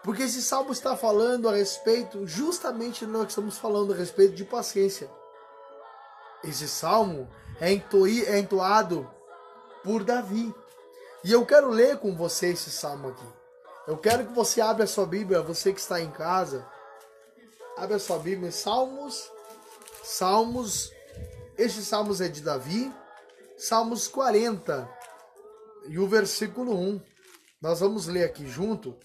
[0.04, 5.10] Porque esse salmo está falando a respeito, justamente nós estamos falando a respeito de paciência.
[6.44, 7.30] Esse salmo
[7.60, 9.10] é, é entoado
[9.84, 10.54] por Davi.
[11.24, 13.28] E eu quero ler com você esse salmo aqui.
[13.88, 16.66] Eu quero que você abra a sua Bíblia, você que está em casa.
[17.76, 19.30] Abra a sua Bíblia, Salmos,
[20.04, 20.92] Salmos,
[21.58, 22.94] este Salmos é de Davi,
[23.58, 24.90] Salmos 40,
[25.88, 27.02] e o versículo 1.
[27.62, 28.96] Nós vamos ler aqui junto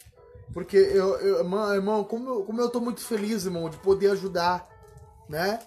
[0.53, 4.69] porque eu, eu irmão, como eu, como eu tô muito feliz, irmão, de poder ajudar,
[5.29, 5.61] né?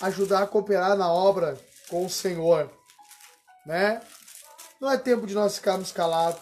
[0.00, 2.70] Ajudar a cooperar na obra com o Senhor,
[3.66, 4.00] né?
[4.80, 6.40] Não é tempo de nós ficarmos calados.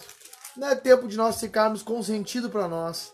[0.56, 3.12] Não é tempo de nós ficarmos consentidos para nós.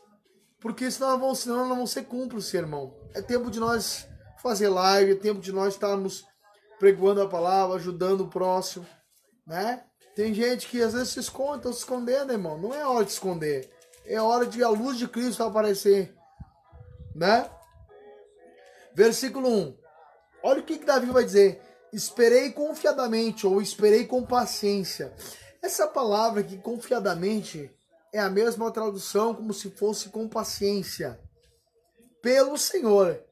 [0.61, 2.94] Porque senão não, senão não vamos ser cúmplices, irmão.
[3.14, 4.07] É tempo de nós
[4.40, 6.24] fazer live, é tempo de nós estarmos
[6.78, 8.86] pregoando a palavra, ajudando o próximo,
[9.46, 9.84] né?
[10.14, 12.59] Tem gente que às vezes se esconde, tá se escondendo, irmão.
[12.59, 13.72] Não é hora de esconder
[14.05, 16.14] é hora de a luz de Cristo aparecer,
[17.14, 17.48] né?
[18.94, 19.76] Versículo 1.
[20.42, 21.61] Olha o que, que Davi vai dizer.
[21.92, 25.12] Esperei confiadamente ou esperei com paciência.
[25.62, 27.70] Essa palavra aqui, confiadamente,
[28.12, 31.20] é a mesma tradução como se fosse com paciência.
[32.20, 33.22] Pelo Senhor.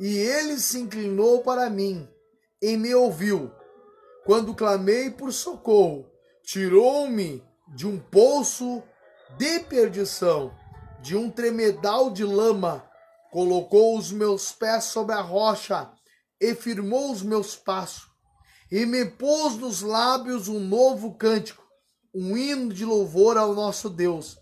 [0.00, 2.08] E ele se inclinou para mim
[2.60, 3.50] e me ouviu.
[4.24, 6.10] Quando clamei por socorro,
[6.42, 8.82] tirou-me de um poço
[9.36, 10.52] de perdição,
[11.00, 12.84] de um tremedal de lama,
[13.30, 15.90] colocou os meus pés sobre a rocha
[16.40, 18.08] e firmou os meus passos,
[18.70, 21.62] e me pôs nos lábios um novo cântico,
[22.14, 24.38] um hino de louvor ao nosso Deus.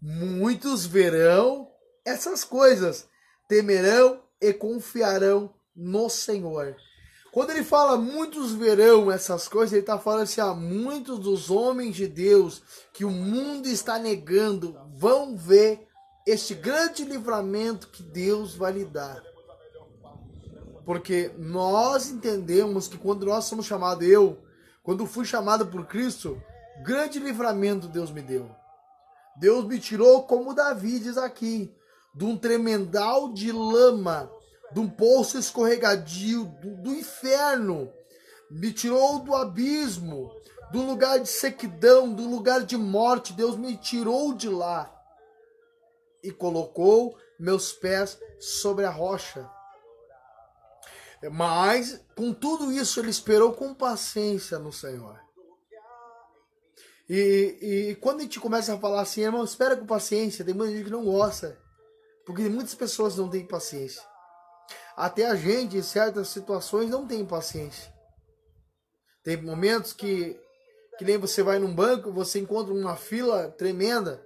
[0.00, 1.68] Muitos verão
[2.04, 3.08] essas coisas,
[3.48, 6.76] temerão e confiarão no Senhor.
[7.36, 11.94] Quando ele fala muitos verão essas coisas, ele está falando assim: ah, muitos dos homens
[11.94, 12.62] de Deus
[12.94, 15.86] que o mundo está negando vão ver
[16.26, 19.22] este grande livramento que Deus vai lhe dar.
[20.86, 24.38] Porque nós entendemos que quando nós somos chamados, eu,
[24.82, 26.42] quando fui chamado por Cristo,
[26.86, 28.50] grande livramento Deus me deu.
[29.38, 31.70] Deus me tirou, como Davi diz aqui,
[32.14, 34.32] de um tremendal de lama
[34.72, 37.92] de um poço escorregadio do, do inferno,
[38.50, 40.30] me tirou do abismo,
[40.72, 43.32] do lugar de sequidão, do lugar de morte.
[43.32, 44.92] Deus me tirou de lá
[46.22, 49.48] e colocou meus pés sobre a rocha.
[51.32, 55.18] Mas, com tudo isso, ele esperou com paciência no Senhor.
[57.08, 57.58] E,
[57.90, 60.84] e quando a gente começa a falar assim, irmão, espera com paciência, tem muita gente
[60.84, 61.58] que não gosta.
[62.24, 64.02] Porque muitas pessoas não têm paciência.
[64.96, 67.92] Até a gente, em certas situações, não tem paciência.
[69.22, 70.40] Tem momentos que,
[70.96, 74.24] que nem você vai num banco, você encontra uma fila tremenda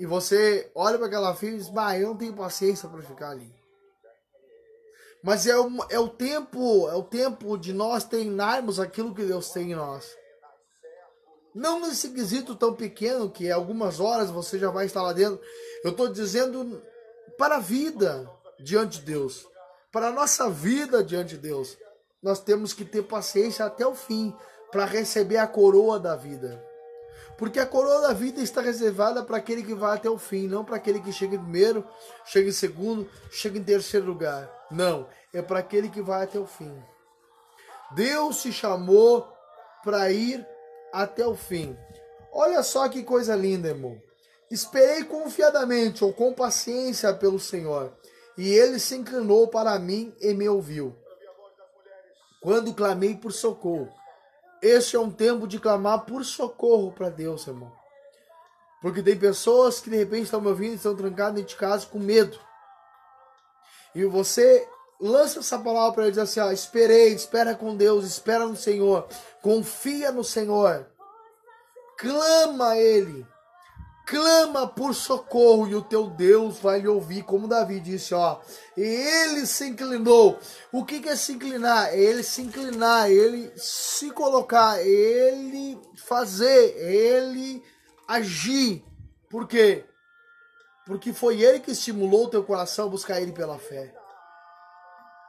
[0.00, 3.30] e você olha para aquela fila e diz: Bah, eu não tenho paciência para ficar
[3.30, 3.54] ali.
[5.22, 9.50] Mas é o, é o tempo, é o tempo de nós treinarmos aquilo que Deus
[9.50, 10.16] tem em nós.
[11.54, 15.40] Não nesse quesito tão pequeno que algumas horas você já vai estar lá dentro.
[15.84, 16.82] Eu estou dizendo
[17.38, 19.51] para a vida diante de Deus
[19.92, 21.76] para a nossa vida diante de Deus.
[22.22, 24.34] Nós temos que ter paciência até o fim
[24.72, 26.64] para receber a coroa da vida.
[27.36, 30.64] Porque a coroa da vida está reservada para aquele que vai até o fim, não
[30.64, 31.86] para aquele que chega em primeiro,
[32.24, 34.50] chega em segundo, chega em terceiro lugar.
[34.70, 36.74] Não, é para aquele que vai até o fim.
[37.90, 39.30] Deus se chamou
[39.84, 40.46] para ir
[40.92, 41.76] até o fim.
[42.32, 44.00] Olha só que coisa linda, irmão.
[44.50, 47.92] Esperei confiadamente ou com paciência pelo Senhor
[48.36, 50.96] e ele se inclinou para mim e me ouviu.
[52.40, 53.92] Quando clamei por socorro.
[54.60, 57.72] Este é um tempo de clamar por socorro para Deus, irmão.
[58.80, 61.86] Porque tem pessoas que de repente estão me ouvindo e estão trancadas dentro de casa
[61.86, 62.38] com medo.
[63.94, 64.68] E você
[65.00, 69.06] lança essa palavra para ele dizer assim: ó, esperei, espera com Deus, espera no Senhor,
[69.42, 70.86] confia no Senhor,
[71.98, 73.26] clama a Ele,
[74.12, 78.40] clama por socorro e o teu Deus vai lhe ouvir, como Davi disse, ó.
[78.76, 80.38] E ele se inclinou.
[80.70, 81.88] O que, que é se inclinar?
[81.88, 87.64] É ele se inclinar, ele se colocar, ele fazer, ele
[88.06, 88.84] agir.
[89.30, 89.86] Por quê?
[90.84, 93.94] Porque foi ele que estimulou o teu coração a buscar ele pela fé.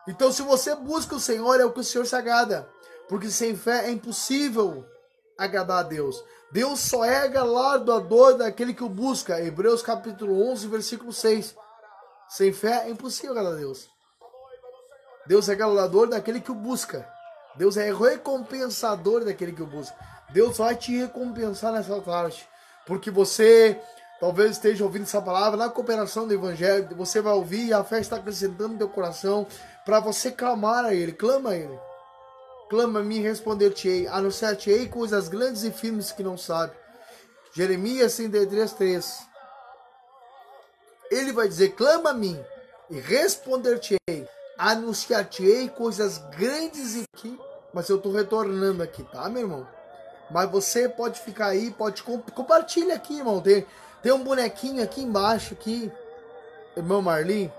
[0.09, 2.69] Então, se você busca o Senhor, é o que o Senhor se agrada.
[3.07, 4.85] Porque sem fé é impossível
[5.37, 6.23] agradar a Deus.
[6.51, 9.41] Deus só é galardoador daquele que o busca.
[9.41, 11.55] Hebreus capítulo 11, versículo 6.
[12.29, 13.89] Sem fé é impossível agradar a Deus.
[15.25, 17.07] Deus é galardoador daquele que o busca.
[17.55, 19.95] Deus é recompensador daquele que o busca.
[20.31, 22.47] Deus vai te recompensar nessa tarde.
[22.85, 23.79] Porque você
[24.19, 26.95] talvez esteja ouvindo essa palavra na cooperação do Evangelho.
[26.95, 29.47] Você vai ouvir e a fé está acrescentando no teu coração
[29.85, 31.13] para você clamar a Ele.
[31.13, 31.79] Clama a Ele.
[32.69, 34.07] Clama a mim e responder-te-ei.
[34.07, 36.73] Anunciar-te-ei coisas grandes e firmes que não sabe.
[37.53, 39.19] Jeremias 33, 3.
[41.11, 42.39] Ele vai dizer: clama a mim
[42.89, 44.27] e responder-te-ei.
[44.57, 47.39] Anunciar-te-ei coisas grandes e que.
[47.73, 49.67] Mas eu estou retornando aqui, tá, meu irmão?
[50.29, 52.27] Mas você pode ficar aí, pode comp
[52.93, 53.41] aqui, irmão.
[53.41, 53.65] Tem,
[54.01, 55.91] tem um bonequinho aqui embaixo, aqui,
[56.75, 57.51] irmão Marlin.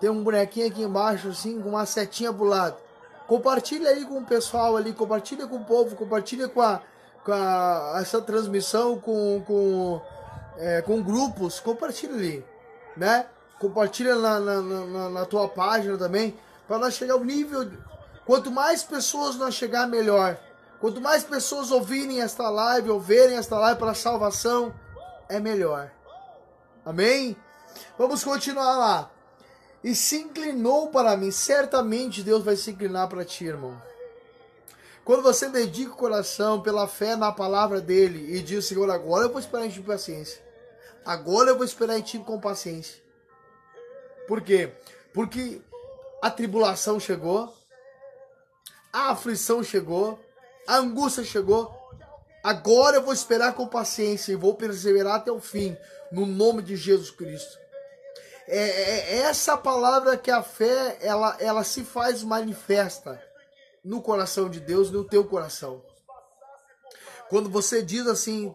[0.00, 2.76] Tem um bonequinho aqui embaixo, assim, com uma setinha pro lado.
[3.30, 6.82] Compartilha aí com o pessoal ali, compartilha com o povo, compartilha com a,
[7.24, 10.02] com a, essa transmissão com, com,
[10.56, 12.44] é, com grupos, compartilha ali,
[12.96, 13.26] né?
[13.60, 17.70] Compartilha na, na, na, na tua página também, para nós chegar ao nível.
[18.26, 20.36] Quanto mais pessoas nós chegar, melhor.
[20.80, 24.74] Quanto mais pessoas ouvirem esta live, ouvirem esta live para salvação,
[25.28, 25.88] é melhor.
[26.84, 27.36] Amém?
[27.96, 29.10] Vamos continuar lá.
[29.82, 31.30] E se inclinou para mim.
[31.30, 33.80] Certamente Deus vai se inclinar para ti, irmão.
[35.04, 39.30] Quando você dedica o coração pela fé na palavra dele e diz, Senhor, agora eu
[39.30, 40.42] vou esperar em ti com paciência.
[41.04, 43.02] Agora eu vou esperar em ti com paciência.
[44.28, 44.72] Por quê?
[45.12, 45.60] Porque
[46.22, 47.52] a tribulação chegou,
[48.92, 50.20] a aflição chegou,
[50.66, 51.74] a angústia chegou.
[52.44, 55.76] Agora eu vou esperar com paciência e vou perseverar até o fim,
[56.12, 57.58] no nome de Jesus Cristo.
[58.52, 63.22] É, é, é essa palavra que a fé ela, ela se faz manifesta
[63.84, 65.82] no coração de Deus, no teu coração.
[67.28, 68.54] Quando você diz assim,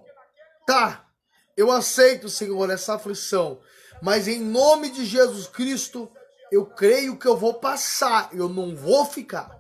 [0.68, 1.08] tá,
[1.56, 3.60] eu aceito, Senhor, essa aflição,
[4.02, 6.12] mas em nome de Jesus Cristo,
[6.52, 9.58] eu creio que eu vou passar, eu não vou ficar,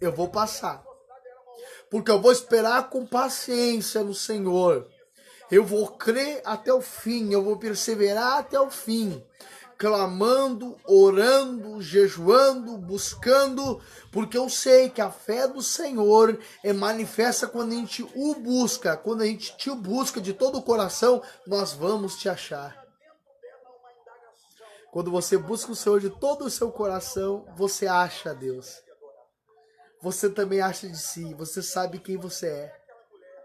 [0.00, 0.82] eu vou passar
[1.92, 4.88] porque eu vou esperar com paciência no Senhor.
[5.50, 9.22] Eu vou crer até o fim, eu vou perseverar até o fim,
[9.82, 17.72] clamando, orando, jejuando, buscando, porque eu sei que a fé do Senhor é manifesta quando
[17.72, 22.16] a gente o busca, quando a gente te busca de todo o coração, nós vamos
[22.16, 22.80] te achar.
[24.92, 28.80] Quando você busca o Senhor de todo o seu coração, você acha Deus
[30.02, 32.81] você também acha de si, você sabe quem você é.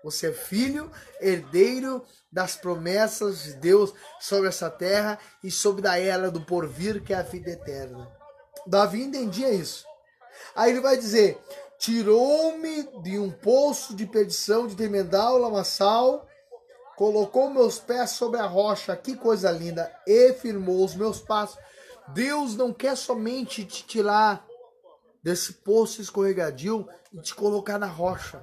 [0.07, 0.89] Você é filho,
[1.19, 2.01] herdeiro
[2.31, 7.17] das promessas de Deus sobre essa terra e sobre da era do porvir, que é
[7.17, 8.09] a vida eterna.
[8.65, 9.85] Davi entendia isso.
[10.55, 11.37] Aí ele vai dizer:
[11.77, 16.25] Tirou-me de um poço de perdição, de tremendal lamaçal,
[16.95, 21.59] colocou meus pés sobre a rocha, que coisa linda, e firmou os meus passos.
[22.13, 24.47] Deus não quer somente te tirar
[25.21, 28.41] desse poço escorregadio e te colocar na rocha.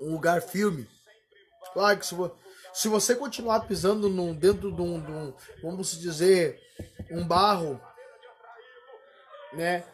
[0.00, 0.88] Um lugar firme.
[1.72, 2.16] Claro que se,
[2.72, 6.60] se você continuar pisando num, dentro de um, de um, vamos dizer,
[7.10, 7.80] um barro,
[9.52, 9.84] né?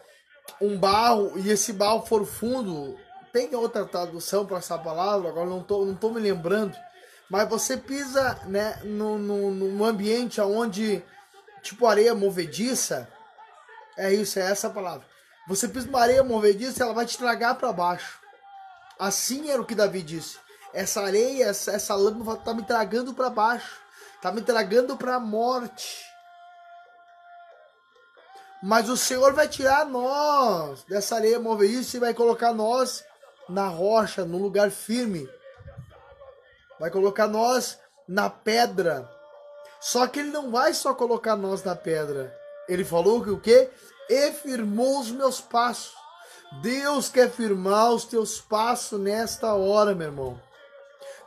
[0.61, 2.99] Um barro, e esse barro for fundo,
[3.33, 6.77] tem outra tradução para essa palavra, agora não tô, não tô me lembrando.
[7.29, 11.03] Mas você pisa né, no, no ambiente onde,
[11.63, 13.09] tipo areia movediça,
[13.97, 15.07] é isso, é essa palavra.
[15.49, 18.21] Você pisa uma areia movediça, ela vai te tragar para baixo.
[18.99, 20.39] Assim era o que Davi disse.
[20.73, 23.81] Essa areia, essa, essa lama está me tragando para baixo.
[24.17, 26.05] Está me tragando para a morte.
[28.63, 33.05] Mas o Senhor vai tirar nós dessa areia movediça e vai colocar nós
[33.49, 35.29] na rocha, num lugar firme.
[36.81, 37.79] Vai colocar nós
[38.09, 39.09] na pedra.
[39.81, 42.35] Só que ele não vai só colocar nós na pedra.
[42.67, 43.71] Ele falou que o quê?
[44.09, 45.95] e firmou os meus passos.
[46.61, 50.41] Deus quer firmar os teus passos nesta hora, meu irmão.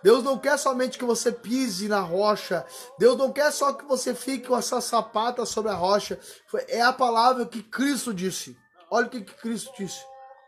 [0.04, 2.66] Deus não quer somente que você pise na rocha.
[2.98, 6.20] Deus não quer só que você fique com essa sapata sobre a rocha.
[6.68, 8.58] É a palavra que Cristo disse.
[8.90, 10.00] Olha o que Cristo disse.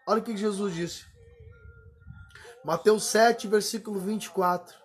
[0.07, 1.05] Olha o que Jesus disse.
[2.63, 4.75] Mateus 7, versículo 24.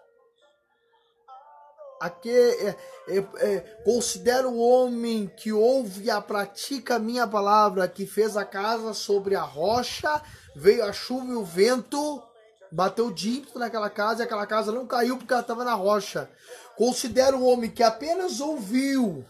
[2.05, 2.77] Aqui é,
[3.09, 8.37] é, é, considera o homem que ouve e a pratica a minha palavra, que fez
[8.37, 10.21] a casa sobre a rocha,
[10.55, 12.23] veio a chuva e o vento,
[12.71, 16.29] bateu dímpito naquela casa e aquela casa não caiu porque ela estava na rocha.
[16.77, 19.25] Considera o homem que apenas ouviu,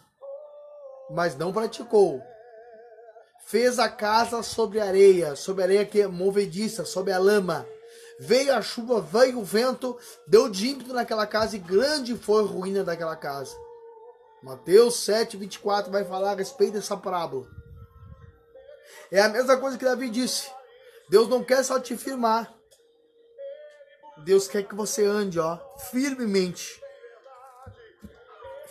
[1.12, 2.20] mas não praticou.
[3.46, 7.64] Fez a casa sobre areia, sobre areia que é movediça, sobre a lama
[8.18, 12.46] Veio a chuva, veio o vento, deu de ímpeto naquela casa e grande foi a
[12.46, 13.56] ruína daquela casa.
[14.42, 17.46] Mateus 7, 24 vai falar a respeito dessa parábola.
[19.10, 20.50] É a mesma coisa que Davi disse.
[21.08, 22.52] Deus não quer só te firmar.
[24.18, 25.58] Deus quer que você ande, ó,
[25.90, 26.80] firmemente.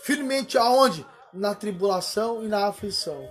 [0.01, 1.05] Firmemente aonde?
[1.33, 3.27] Na tribulação e na aflição.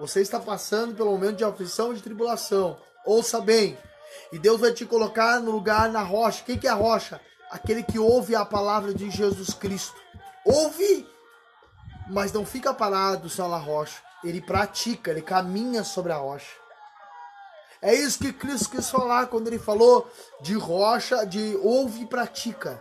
[0.00, 2.80] Você está passando pelo momento de aflição e de tribulação.
[3.04, 3.78] Ouça bem,
[4.32, 6.42] e Deus vai te colocar no lugar na rocha.
[6.42, 7.20] Quem que é a rocha?
[7.50, 9.94] Aquele que ouve a palavra de Jesus Cristo.
[10.42, 11.06] Ouve,
[12.08, 14.00] mas não fica parado só na rocha.
[14.24, 16.62] Ele pratica, ele caminha sobre a rocha.
[17.82, 20.10] É isso que Cristo quis falar quando ele falou
[20.40, 22.80] de rocha, de ouve e pratica.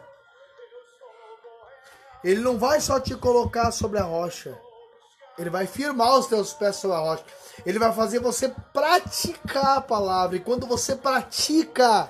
[2.23, 4.57] Ele não vai só te colocar sobre a rocha.
[5.37, 7.23] Ele vai firmar os teus pés sobre a rocha.
[7.65, 10.37] Ele vai fazer você praticar a palavra.
[10.37, 12.09] E quando você pratica,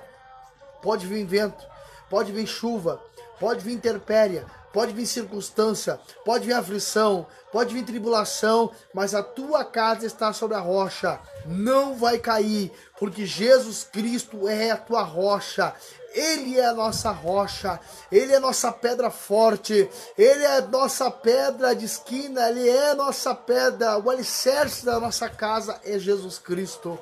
[0.82, 1.64] pode vir vento,
[2.10, 3.02] pode vir chuva,
[3.40, 9.66] pode vir interpéria, pode vir circunstância, pode vir aflição, pode vir tribulação, mas a tua
[9.66, 15.74] casa está sobre a rocha, não vai cair, porque Jesus Cristo é a tua rocha,
[16.14, 17.80] ele é a nossa rocha,
[18.12, 22.92] Ele é a nossa pedra forte, Ele é a nossa pedra de esquina, Ele é
[22.92, 27.00] a nossa pedra, o alicerce da nossa casa é Jesus Cristo.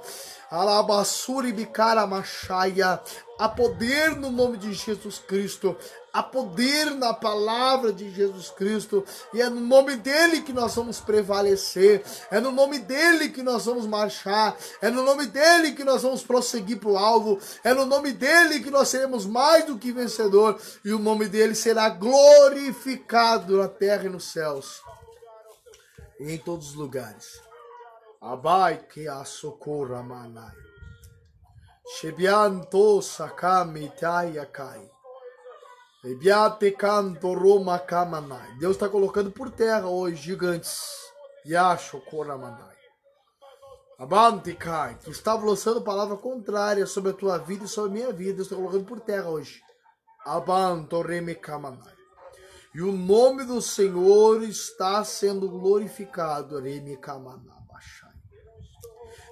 [0.52, 3.00] Alabassuri bicara machaia.
[3.38, 5.78] Há poder no nome de Jesus Cristo.
[6.12, 9.06] Há poder na palavra de Jesus Cristo.
[9.34, 12.04] E é no nome dele que nós vamos prevalecer.
[12.32, 14.58] É no nome dele que nós vamos marchar.
[14.82, 17.40] É no nome dele que nós vamos prosseguir para o alvo.
[17.64, 20.60] É no nome dele que nós seremos mais do que vencedor.
[20.84, 24.82] E o nome dele será glorificado na terra e nos céus.
[26.20, 27.40] E em todos os lugares.
[28.20, 30.56] Abai que a socorra manai.
[31.98, 34.99] Shebianto sakami taiakai.
[38.58, 40.80] Deus está colocando por terra hoje gigantes.
[41.46, 42.78] Yasho koramanai.
[43.98, 48.14] Abante kai, que estava lançando palavra contrária sobre a tua vida e sobre a minha
[48.14, 48.36] vida.
[48.36, 49.62] Deus está colocando por terra hoje.
[52.74, 56.56] E o nome do Senhor está sendo glorificado.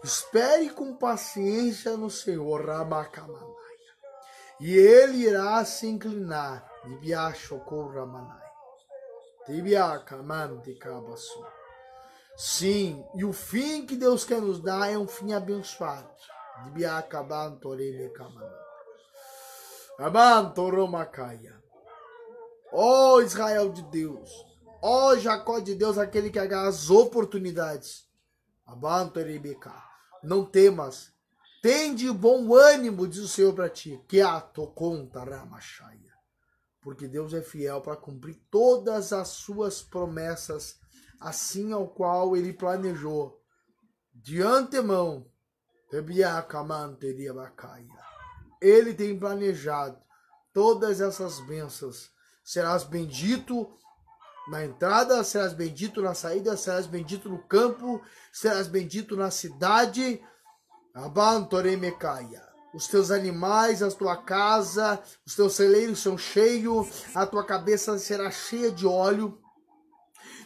[0.04, 3.57] Espere com paciência no Senhor, Ramakamanaia.
[4.60, 6.70] E ele irá se inclinar.
[7.88, 8.48] Ramanai.
[12.36, 16.10] Sim, e o fim que Deus quer nos dar é um fim abençoado.
[22.72, 24.30] Ó oh, Israel de Deus,
[24.82, 28.08] ó Jacó de Deus, aquele que agarra as oportunidades.
[28.66, 29.20] Abanto
[30.22, 31.12] não temas.
[31.62, 34.02] Tende bom ânimo, diz o Senhor para ti.
[34.08, 36.14] Que ato conta ramachaya.
[36.82, 40.80] Porque Deus é fiel para cumprir todas as suas promessas,
[41.20, 43.42] assim ao qual ele planejou.
[44.14, 45.30] De antemão,
[48.62, 50.00] ele tem planejado
[50.54, 52.12] todas essas bênçãos.
[52.44, 53.70] Serás bendito
[54.50, 58.02] na entrada, serás bendito na saída, serás bendito no campo,
[58.32, 60.22] serás bendito na cidade.
[60.98, 62.42] Abantoremecaia.
[62.74, 68.30] Os teus animais, a tua casa, os teus celeiros são cheios, a tua cabeça será
[68.32, 69.40] cheia de óleo,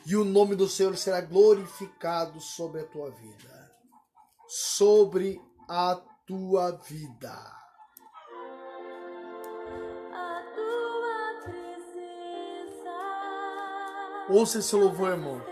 [0.05, 3.71] e o nome do Senhor será glorificado sobre a tua vida.
[4.47, 5.95] Sobre a
[6.27, 7.61] tua vida.
[14.29, 15.50] Ouça esse louvor, irmão.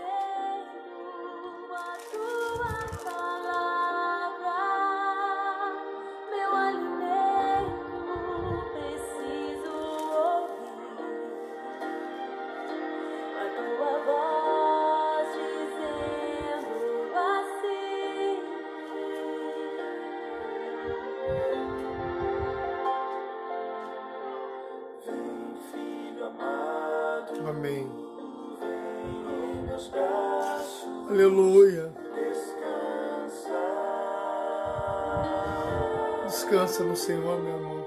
[36.70, 37.84] Descansa no Senhor, meu irmão.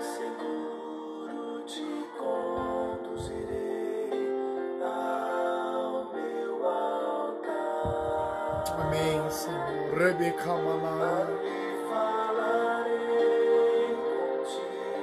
[0.00, 1.86] seguro te
[2.18, 3.30] conduzirei
[4.82, 7.84] ao meu altar.
[8.80, 9.94] Amém, Senhor.
[9.96, 11.28] Rebeca Malá.
[11.44, 13.06] E falarei
[14.42, 14.98] contigo.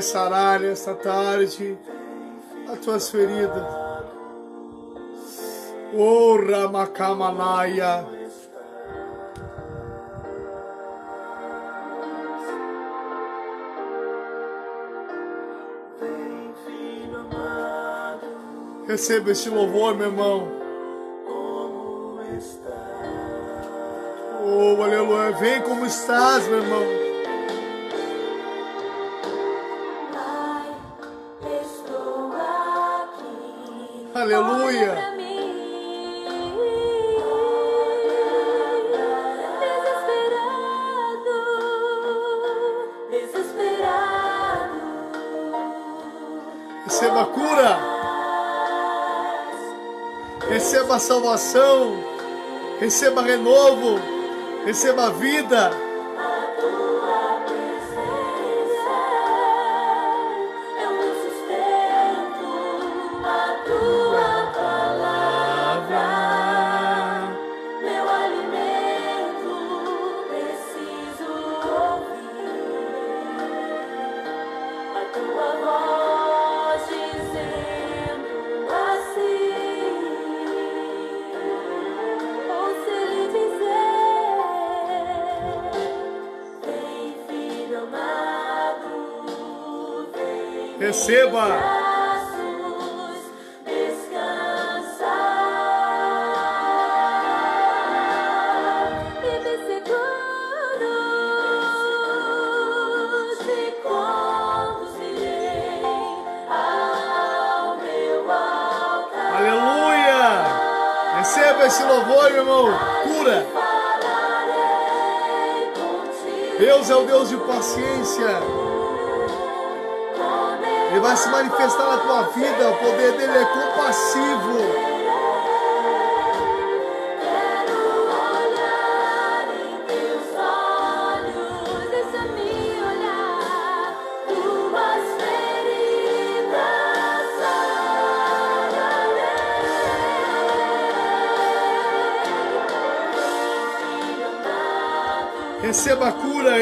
[0.00, 1.78] Vai sarar nesta tarde
[2.72, 3.66] as tuas feridas.
[5.92, 6.92] Oh, amado,
[18.86, 20.48] Receba este louvor, meu irmão.
[24.42, 25.32] Oh, aleluia.
[25.32, 26.99] Vem como estás, meu irmão.
[34.32, 34.94] Aleluia.
[46.84, 47.78] Receba a cura.
[50.48, 51.96] Receba a salvação.
[52.78, 53.98] Receba renovo.
[54.64, 55.89] Receba a vida.
[91.00, 91.69] Receba.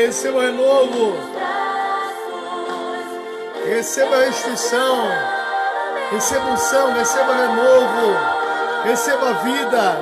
[0.09, 2.17] Receba o renovo, Braços,
[3.67, 5.07] receba a restituição,
[6.11, 8.17] receba unção, receba renovo,
[8.85, 9.99] receba vida.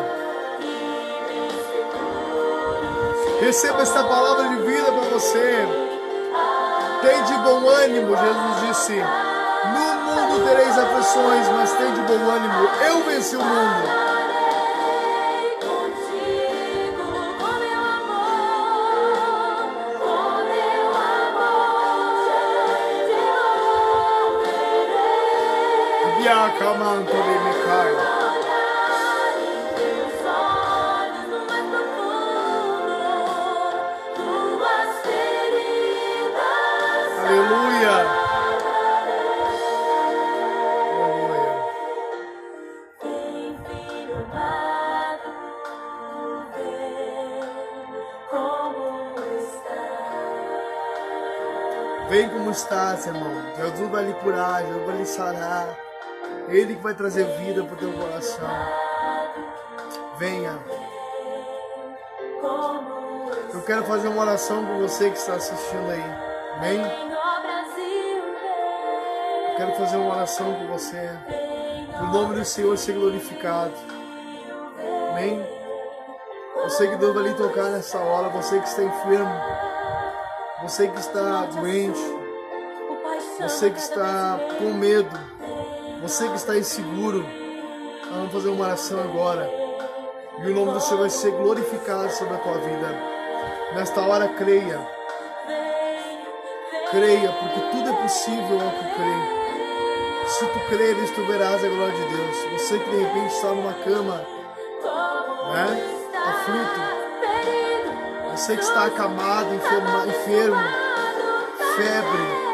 [3.41, 5.67] Receba esta palavra de vida para você.
[7.03, 9.03] Tem de bom ânimo, Jesus disse.
[9.75, 12.69] No mundo tereis aflições, mas tem de bom ânimo.
[12.89, 14.16] Eu venci o mundo.
[37.27, 37.97] Aleluia.
[48.31, 50.01] Como estás.
[52.11, 53.31] Vem como estás, irmão.
[53.57, 55.86] Jesus vai lhe curar, Jesus vai lhe sarar.
[56.49, 58.49] Ele que vai trazer vida para o teu coração.
[60.19, 60.59] Venha.
[63.53, 66.05] Eu quero fazer uma oração com você que está assistindo aí.
[66.57, 66.81] Amém?
[69.49, 71.11] Eu quero fazer uma oração com você.
[72.01, 73.73] O nome do Senhor ser glorificado.
[75.11, 75.45] Amém?
[76.65, 78.29] Você que Deus vai lhe tocar nessa hora.
[78.29, 79.35] Você que está enfermo.
[80.63, 82.01] Você que está doente.
[83.41, 85.36] Você que está com medo.
[86.03, 87.25] Você que está inseguro.
[88.11, 89.51] Vamos fazer uma oração agora.
[90.43, 92.89] E o nome do Senhor vai ser glorificado sobre a tua vida.
[93.75, 94.79] Nesta hora, creia.
[96.91, 99.37] Creia, porque tudo é possível ao que crê.
[100.29, 102.61] Se tu creres, tu verás a glória de Deus.
[102.61, 104.25] Você que de repente está numa cama,
[105.53, 105.97] né?
[106.29, 106.81] Aflito.
[108.33, 110.59] Você que está acamado, enfermo,
[111.77, 112.46] febre.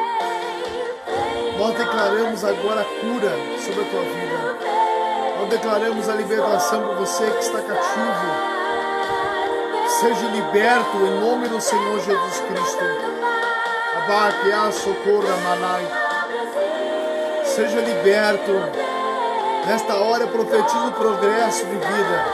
[1.62, 3.30] Nós declaramos agora a cura
[3.64, 4.58] sobre a tua vida.
[5.38, 8.26] Nós declaramos a libertação para você que está cativo.
[9.86, 12.84] Seja liberto em nome do Senhor Jesus Cristo.
[13.96, 15.86] Abaqueá, socorra, manai.
[17.44, 18.50] Seja liberto.
[19.64, 22.24] Nesta hora eu profetizo progresso de vida.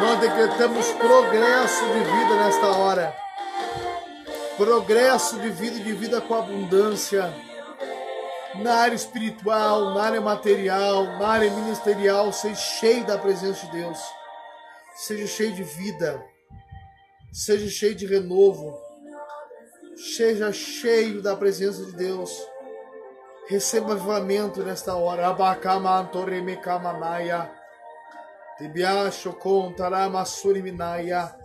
[0.00, 3.25] Nós decretamos progresso de vida nesta hora.
[4.56, 7.30] Progresso de vida e de vida com abundância.
[8.54, 13.98] Na área espiritual, na área material, na área ministerial, seja cheio da presença de Deus.
[14.94, 16.24] Seja cheio de vida.
[17.30, 18.74] Seja cheio de renovo.
[19.94, 22.32] Seja cheio da presença de Deus.
[23.48, 25.28] Receba avivamento nesta hora.
[25.28, 27.50] Abacamantoremecamanaya.
[28.56, 31.35] Tibiachocontaramassuriminaya.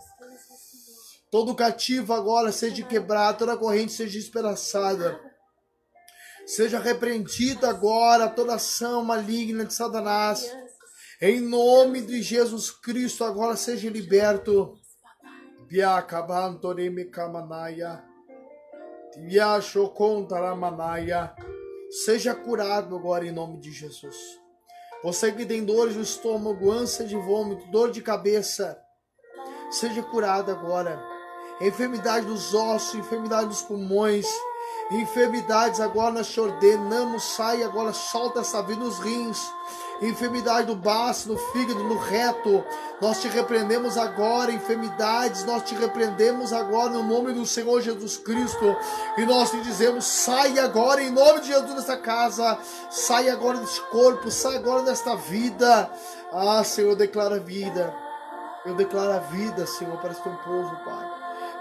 [1.32, 5.18] Todo cativo agora seja quebrado, toda corrente seja despedaçada.
[6.46, 10.54] Seja repreendida agora toda ação maligna de Satanás.
[11.22, 14.78] Em nome de Jesus Cristo, agora seja liberto.
[22.04, 24.18] Seja curado agora em nome de Jesus.
[25.02, 28.78] Você que tem dores no estômago, ânsia de vômito, dor de cabeça,
[29.70, 31.11] seja curado agora.
[31.62, 34.26] Enfermidade dos ossos, enfermidade dos pulmões,
[34.90, 39.40] enfermidades agora nós te ordenamos, sai agora, solta essa vida nos rins.
[40.02, 42.64] Enfermidade do baço, no fígado, no reto,
[43.00, 48.76] nós te repreendemos agora, enfermidades, nós te repreendemos agora no nome do Senhor Jesus Cristo,
[49.16, 52.58] e nós te dizemos: sai agora em nome de Jesus desta casa,
[52.90, 55.92] sai agora deste corpo, sai agora desta vida.
[56.34, 57.94] Ah, Senhor, declara vida,
[58.66, 61.11] eu declaro a vida, Senhor, para este teu povo, Pai.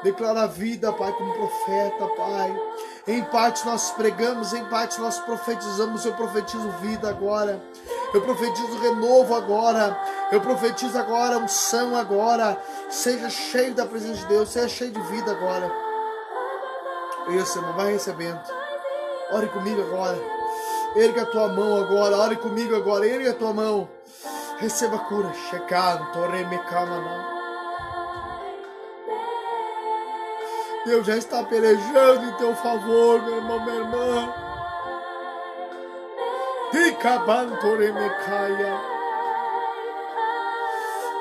[0.03, 2.57] Declara a vida, Pai, como profeta, Pai.
[3.07, 6.07] Em parte nós pregamos, em parte nós profetizamos.
[6.07, 7.61] Eu profetizo vida agora.
[8.15, 9.99] Eu profetizo renovo agora.
[10.33, 12.57] Eu profetizo agora unção agora.
[12.89, 15.71] Seja cheio da presença de Deus, seja cheio de vida agora.
[17.29, 18.41] Isso, irmão, vai recebendo.
[19.33, 20.19] Ore comigo agora.
[20.97, 22.17] Erga a tua mão agora.
[22.17, 23.07] Ore comigo agora.
[23.07, 23.89] Erga a tua mão.
[24.59, 25.33] Receba a cura.
[25.51, 27.40] Checando, toremecamana.
[30.85, 34.35] Deus já está pelejando em teu favor, meu irmão, minha irmã.
[36.73, 38.81] Ikabantoremecaia.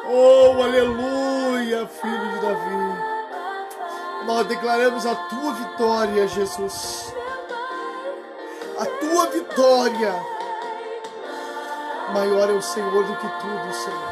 [0.08, 2.98] Oh, aleluia, filho de Davi.
[4.26, 7.14] Nós declaramos a tua vitória, Jesus.
[8.80, 10.16] A tua vitória.
[12.14, 14.10] Maior é o Senhor do que tudo, Senhor.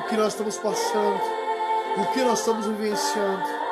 [0.00, 1.20] O que nós estamos passando,
[1.98, 3.67] o que nós estamos vivenciando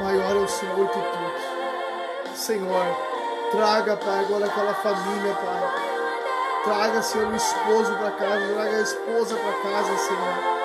[0.00, 2.34] maior é o Senhor que tudo.
[2.34, 2.86] Senhor,
[3.50, 6.64] traga, Pai, agora aquela família, Pai.
[6.64, 10.60] Traga, Senhor, o esposo para casa, traga a esposa para casa, Senhor.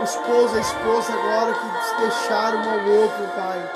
[0.00, 3.70] O esposo e a esposa agora que deixaram um ao outro, Pai.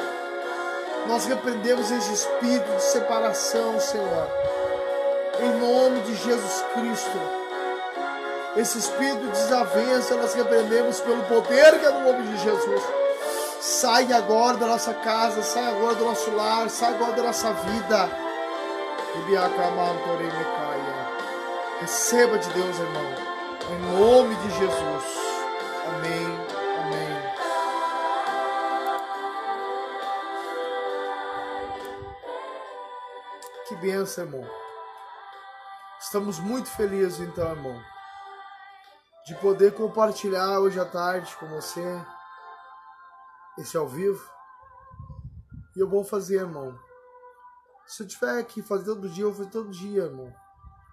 [1.08, 4.28] Nós repreendemos esse espírito de separação, Senhor.
[5.40, 7.18] Em nome de Jesus Cristo.
[8.56, 13.03] Esse espírito de desavença nós repreendemos pelo poder que é no nome de Jesus.
[13.66, 18.10] Sai agora da nossa casa, sai agora do nosso lar, sai agora da nossa vida.
[21.80, 23.14] Receba de Deus, irmão.
[23.70, 25.04] Em nome de Jesus.
[25.86, 26.26] Amém.
[26.82, 27.22] Amém.
[33.66, 34.46] Que benção, irmão.
[35.98, 37.80] Estamos muito felizes, então, irmão,
[39.24, 42.04] de poder compartilhar hoje à tarde com você
[43.58, 44.24] esse ao vivo.
[45.76, 46.78] E eu vou fazer, irmão.
[47.86, 50.32] Se eu tiver que fazer todo dia, eu vou fazer todo dia, irmão.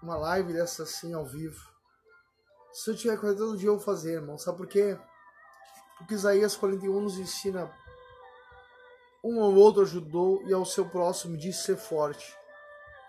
[0.02, 1.60] Uma live dessa assim ao vivo.
[2.72, 4.36] Se eu tiver que fazer todo dia, eu vou fazer, irmão.
[4.38, 4.98] Sabe por quê?
[5.98, 7.70] Porque Isaías 41 nos ensina:
[9.24, 12.36] um ao outro ajudou e ao seu próximo disse ser forte.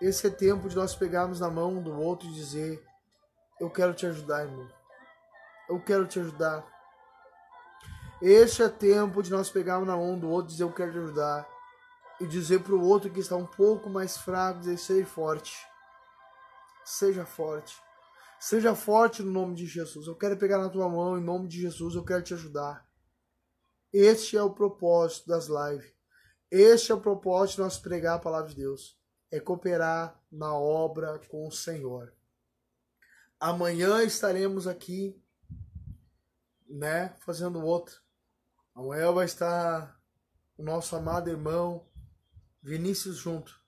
[0.00, 2.84] Esse é tempo de nós pegarmos na mão do outro e dizer:
[3.60, 4.68] Eu quero te ajudar, irmão.
[5.68, 6.64] Eu quero te ajudar.
[8.26, 11.46] Este é tempo de nós pegarmos na mão do outro dizer: Eu quero te ajudar.
[12.18, 15.54] E dizer para o outro que está um pouco mais fraco: dizer, Seja forte.
[16.86, 17.76] Seja forte.
[18.40, 20.06] Seja forte no nome de Jesus.
[20.06, 21.94] Eu quero pegar na tua mão em nome de Jesus.
[21.94, 22.88] Eu quero te ajudar.
[23.92, 25.92] Este é o propósito das lives.
[26.50, 28.98] Este é o propósito de nós pregar a palavra de Deus.
[29.30, 32.10] É cooperar na obra com o Senhor.
[33.38, 35.22] Amanhã estaremos aqui,
[36.66, 38.03] né, fazendo outro.
[38.74, 40.00] Amanhã vai estar
[40.56, 41.86] o nosso amado irmão
[42.62, 43.60] Vinícius junto.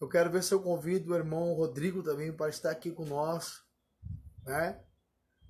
[0.00, 3.62] Eu quero ver se eu convido o irmão Rodrigo também para estar aqui com nós,
[4.44, 4.80] né?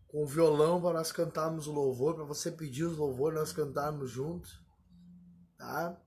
[0.08, 4.10] Com o violão para nós cantarmos o louvor, para você pedir os louvores, nós cantarmos
[4.10, 4.62] juntos,
[5.58, 6.00] tá?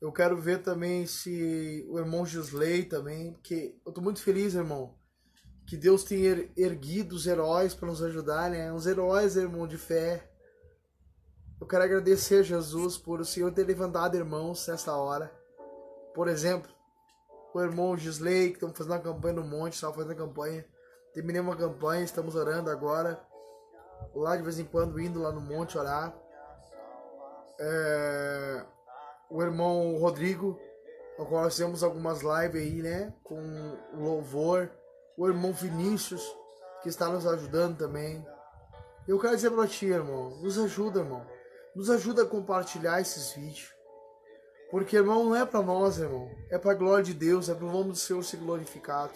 [0.00, 4.98] Eu quero ver também se o irmão Gisley também, porque eu tô muito feliz, irmão,
[5.66, 8.72] que Deus tem er- erguido os heróis para nos ajudar, né?
[8.72, 10.29] Uns heróis, irmão, de fé.
[11.60, 15.30] Eu quero agradecer a Jesus por o Senhor ter levantado irmãos nessa hora.
[16.14, 16.70] Por exemplo,
[17.52, 20.64] o irmão Gisley, que estamos fazendo a campanha no monte, estava fazendo a campanha.
[21.12, 23.20] Terminei uma campanha, estamos orando agora.
[24.14, 26.16] Lá de vez em quando indo lá no monte orar.
[27.58, 28.64] É,
[29.28, 30.58] O irmão Rodrigo,
[31.18, 33.12] ao qual nós temos algumas lives aí, né?
[33.22, 34.70] Com louvor.
[35.14, 36.22] O irmão Vinícius,
[36.82, 38.26] que está nos ajudando também.
[39.06, 41.26] Eu quero dizer para ti, irmão, nos ajuda, irmão.
[41.74, 43.74] Nos ajuda a compartilhar esses vídeos.
[44.70, 46.30] Porque, irmão, não é para nós, irmão.
[46.48, 49.12] É para a glória de Deus, é para o nome do Senhor ser glorificado.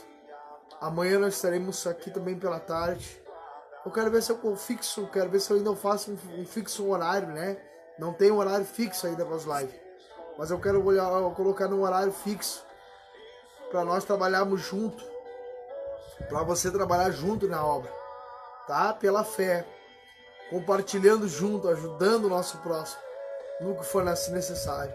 [0.80, 3.22] Amanhã nós estaremos aqui também pela tarde.
[3.84, 6.88] Eu quero ver se eu fixo, quero ver se eu ainda faço um, um fixo
[6.88, 7.56] horário, né?
[7.98, 9.80] Não tem um horário fixo ainda para as lives.
[10.36, 12.64] Mas eu quero olhar, colocar num horário fixo
[13.70, 15.04] para nós trabalharmos junto.
[16.28, 17.92] Para você trabalhar junto na obra.
[18.66, 18.92] Tá?
[18.92, 19.66] Pela fé.
[20.50, 23.02] Compartilhando junto, ajudando o nosso próximo.
[23.60, 24.92] No que for necessário.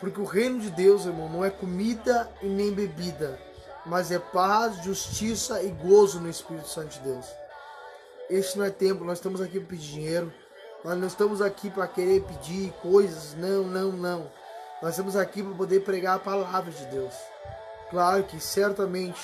[0.00, 3.38] Porque o reino de Deus, irmão, não é comida e nem bebida,
[3.84, 7.26] mas é paz, justiça e gozo no Espírito Santo de Deus.
[8.30, 10.32] Este não é tempo, nós estamos aqui para pedir dinheiro,
[10.84, 14.30] nós não estamos aqui para querer pedir coisas, não, não, não.
[14.80, 17.14] Nós estamos aqui para poder pregar a palavra de Deus.
[17.90, 19.20] Claro que certamente,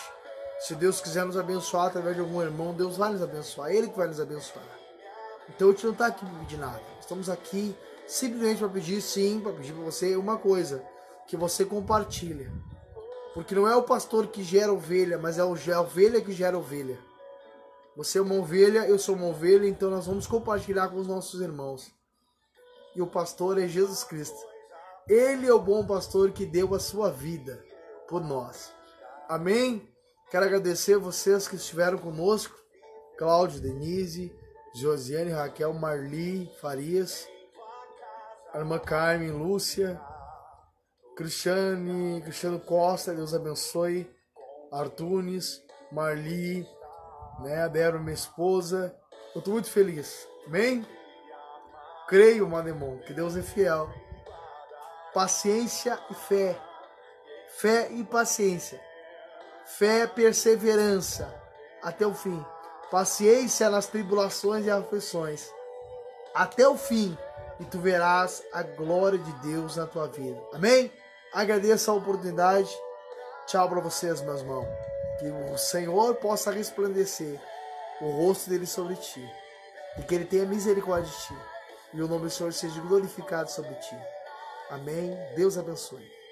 [0.58, 3.96] se Deus quiser nos abençoar através de algum irmão, Deus vai nos abençoar, Ele que
[3.96, 4.64] vai nos abençoar.
[5.48, 7.76] Então a gente não está aqui para pedir nada, estamos aqui
[8.06, 10.84] simplesmente para pedir sim, para pedir para você uma coisa,
[11.26, 12.50] que você compartilhe.
[13.32, 16.56] Porque não é o pastor que gera ovelha, mas é é a ovelha que gera
[16.56, 16.98] ovelha.
[17.96, 21.40] Você é uma ovelha, eu sou uma ovelha, então nós vamos compartilhar com os nossos
[21.40, 21.92] irmãos.
[22.94, 24.38] E o pastor é Jesus Cristo.
[25.08, 27.64] Ele é o bom pastor que deu a sua vida
[28.08, 28.72] por nós.
[29.28, 29.88] Amém?
[30.30, 32.56] Quero agradecer vocês que estiveram conosco.
[33.16, 34.34] Cláudio, Denise,
[34.74, 37.28] Josiane, Raquel, Marli, Farias,
[38.52, 40.00] a irmã Carmen, Lúcia,
[41.16, 44.10] Cristiane, Cristiano Costa, Deus abençoe,
[44.72, 45.62] Artunes,
[45.92, 46.66] Marli,
[47.40, 48.92] né, a Débora, minha esposa.
[49.32, 50.84] Eu tô muito feliz, amém?
[52.08, 53.88] Creio, Manemon, que Deus é fiel.
[55.12, 56.60] Paciência e fé.
[57.58, 58.80] Fé e paciência.
[59.64, 61.32] Fé, perseverança
[61.80, 62.44] até o fim.
[62.90, 65.50] Paciência nas tribulações e aflições.
[66.34, 67.16] Até o fim.
[67.60, 70.40] E tu verás a glória de Deus na tua vida.
[70.52, 70.92] Amém?
[71.32, 72.70] Agradeço a oportunidade.
[73.46, 74.66] Tchau para vocês, meus irmãos.
[75.18, 77.40] Que o Senhor possa resplandecer
[78.00, 79.24] o rosto dele sobre ti.
[79.98, 81.36] E que ele tenha misericórdia de ti.
[81.92, 83.96] E o nome do Senhor seja glorificado sobre ti.
[84.70, 85.16] Amém.
[85.36, 86.23] Deus abençoe.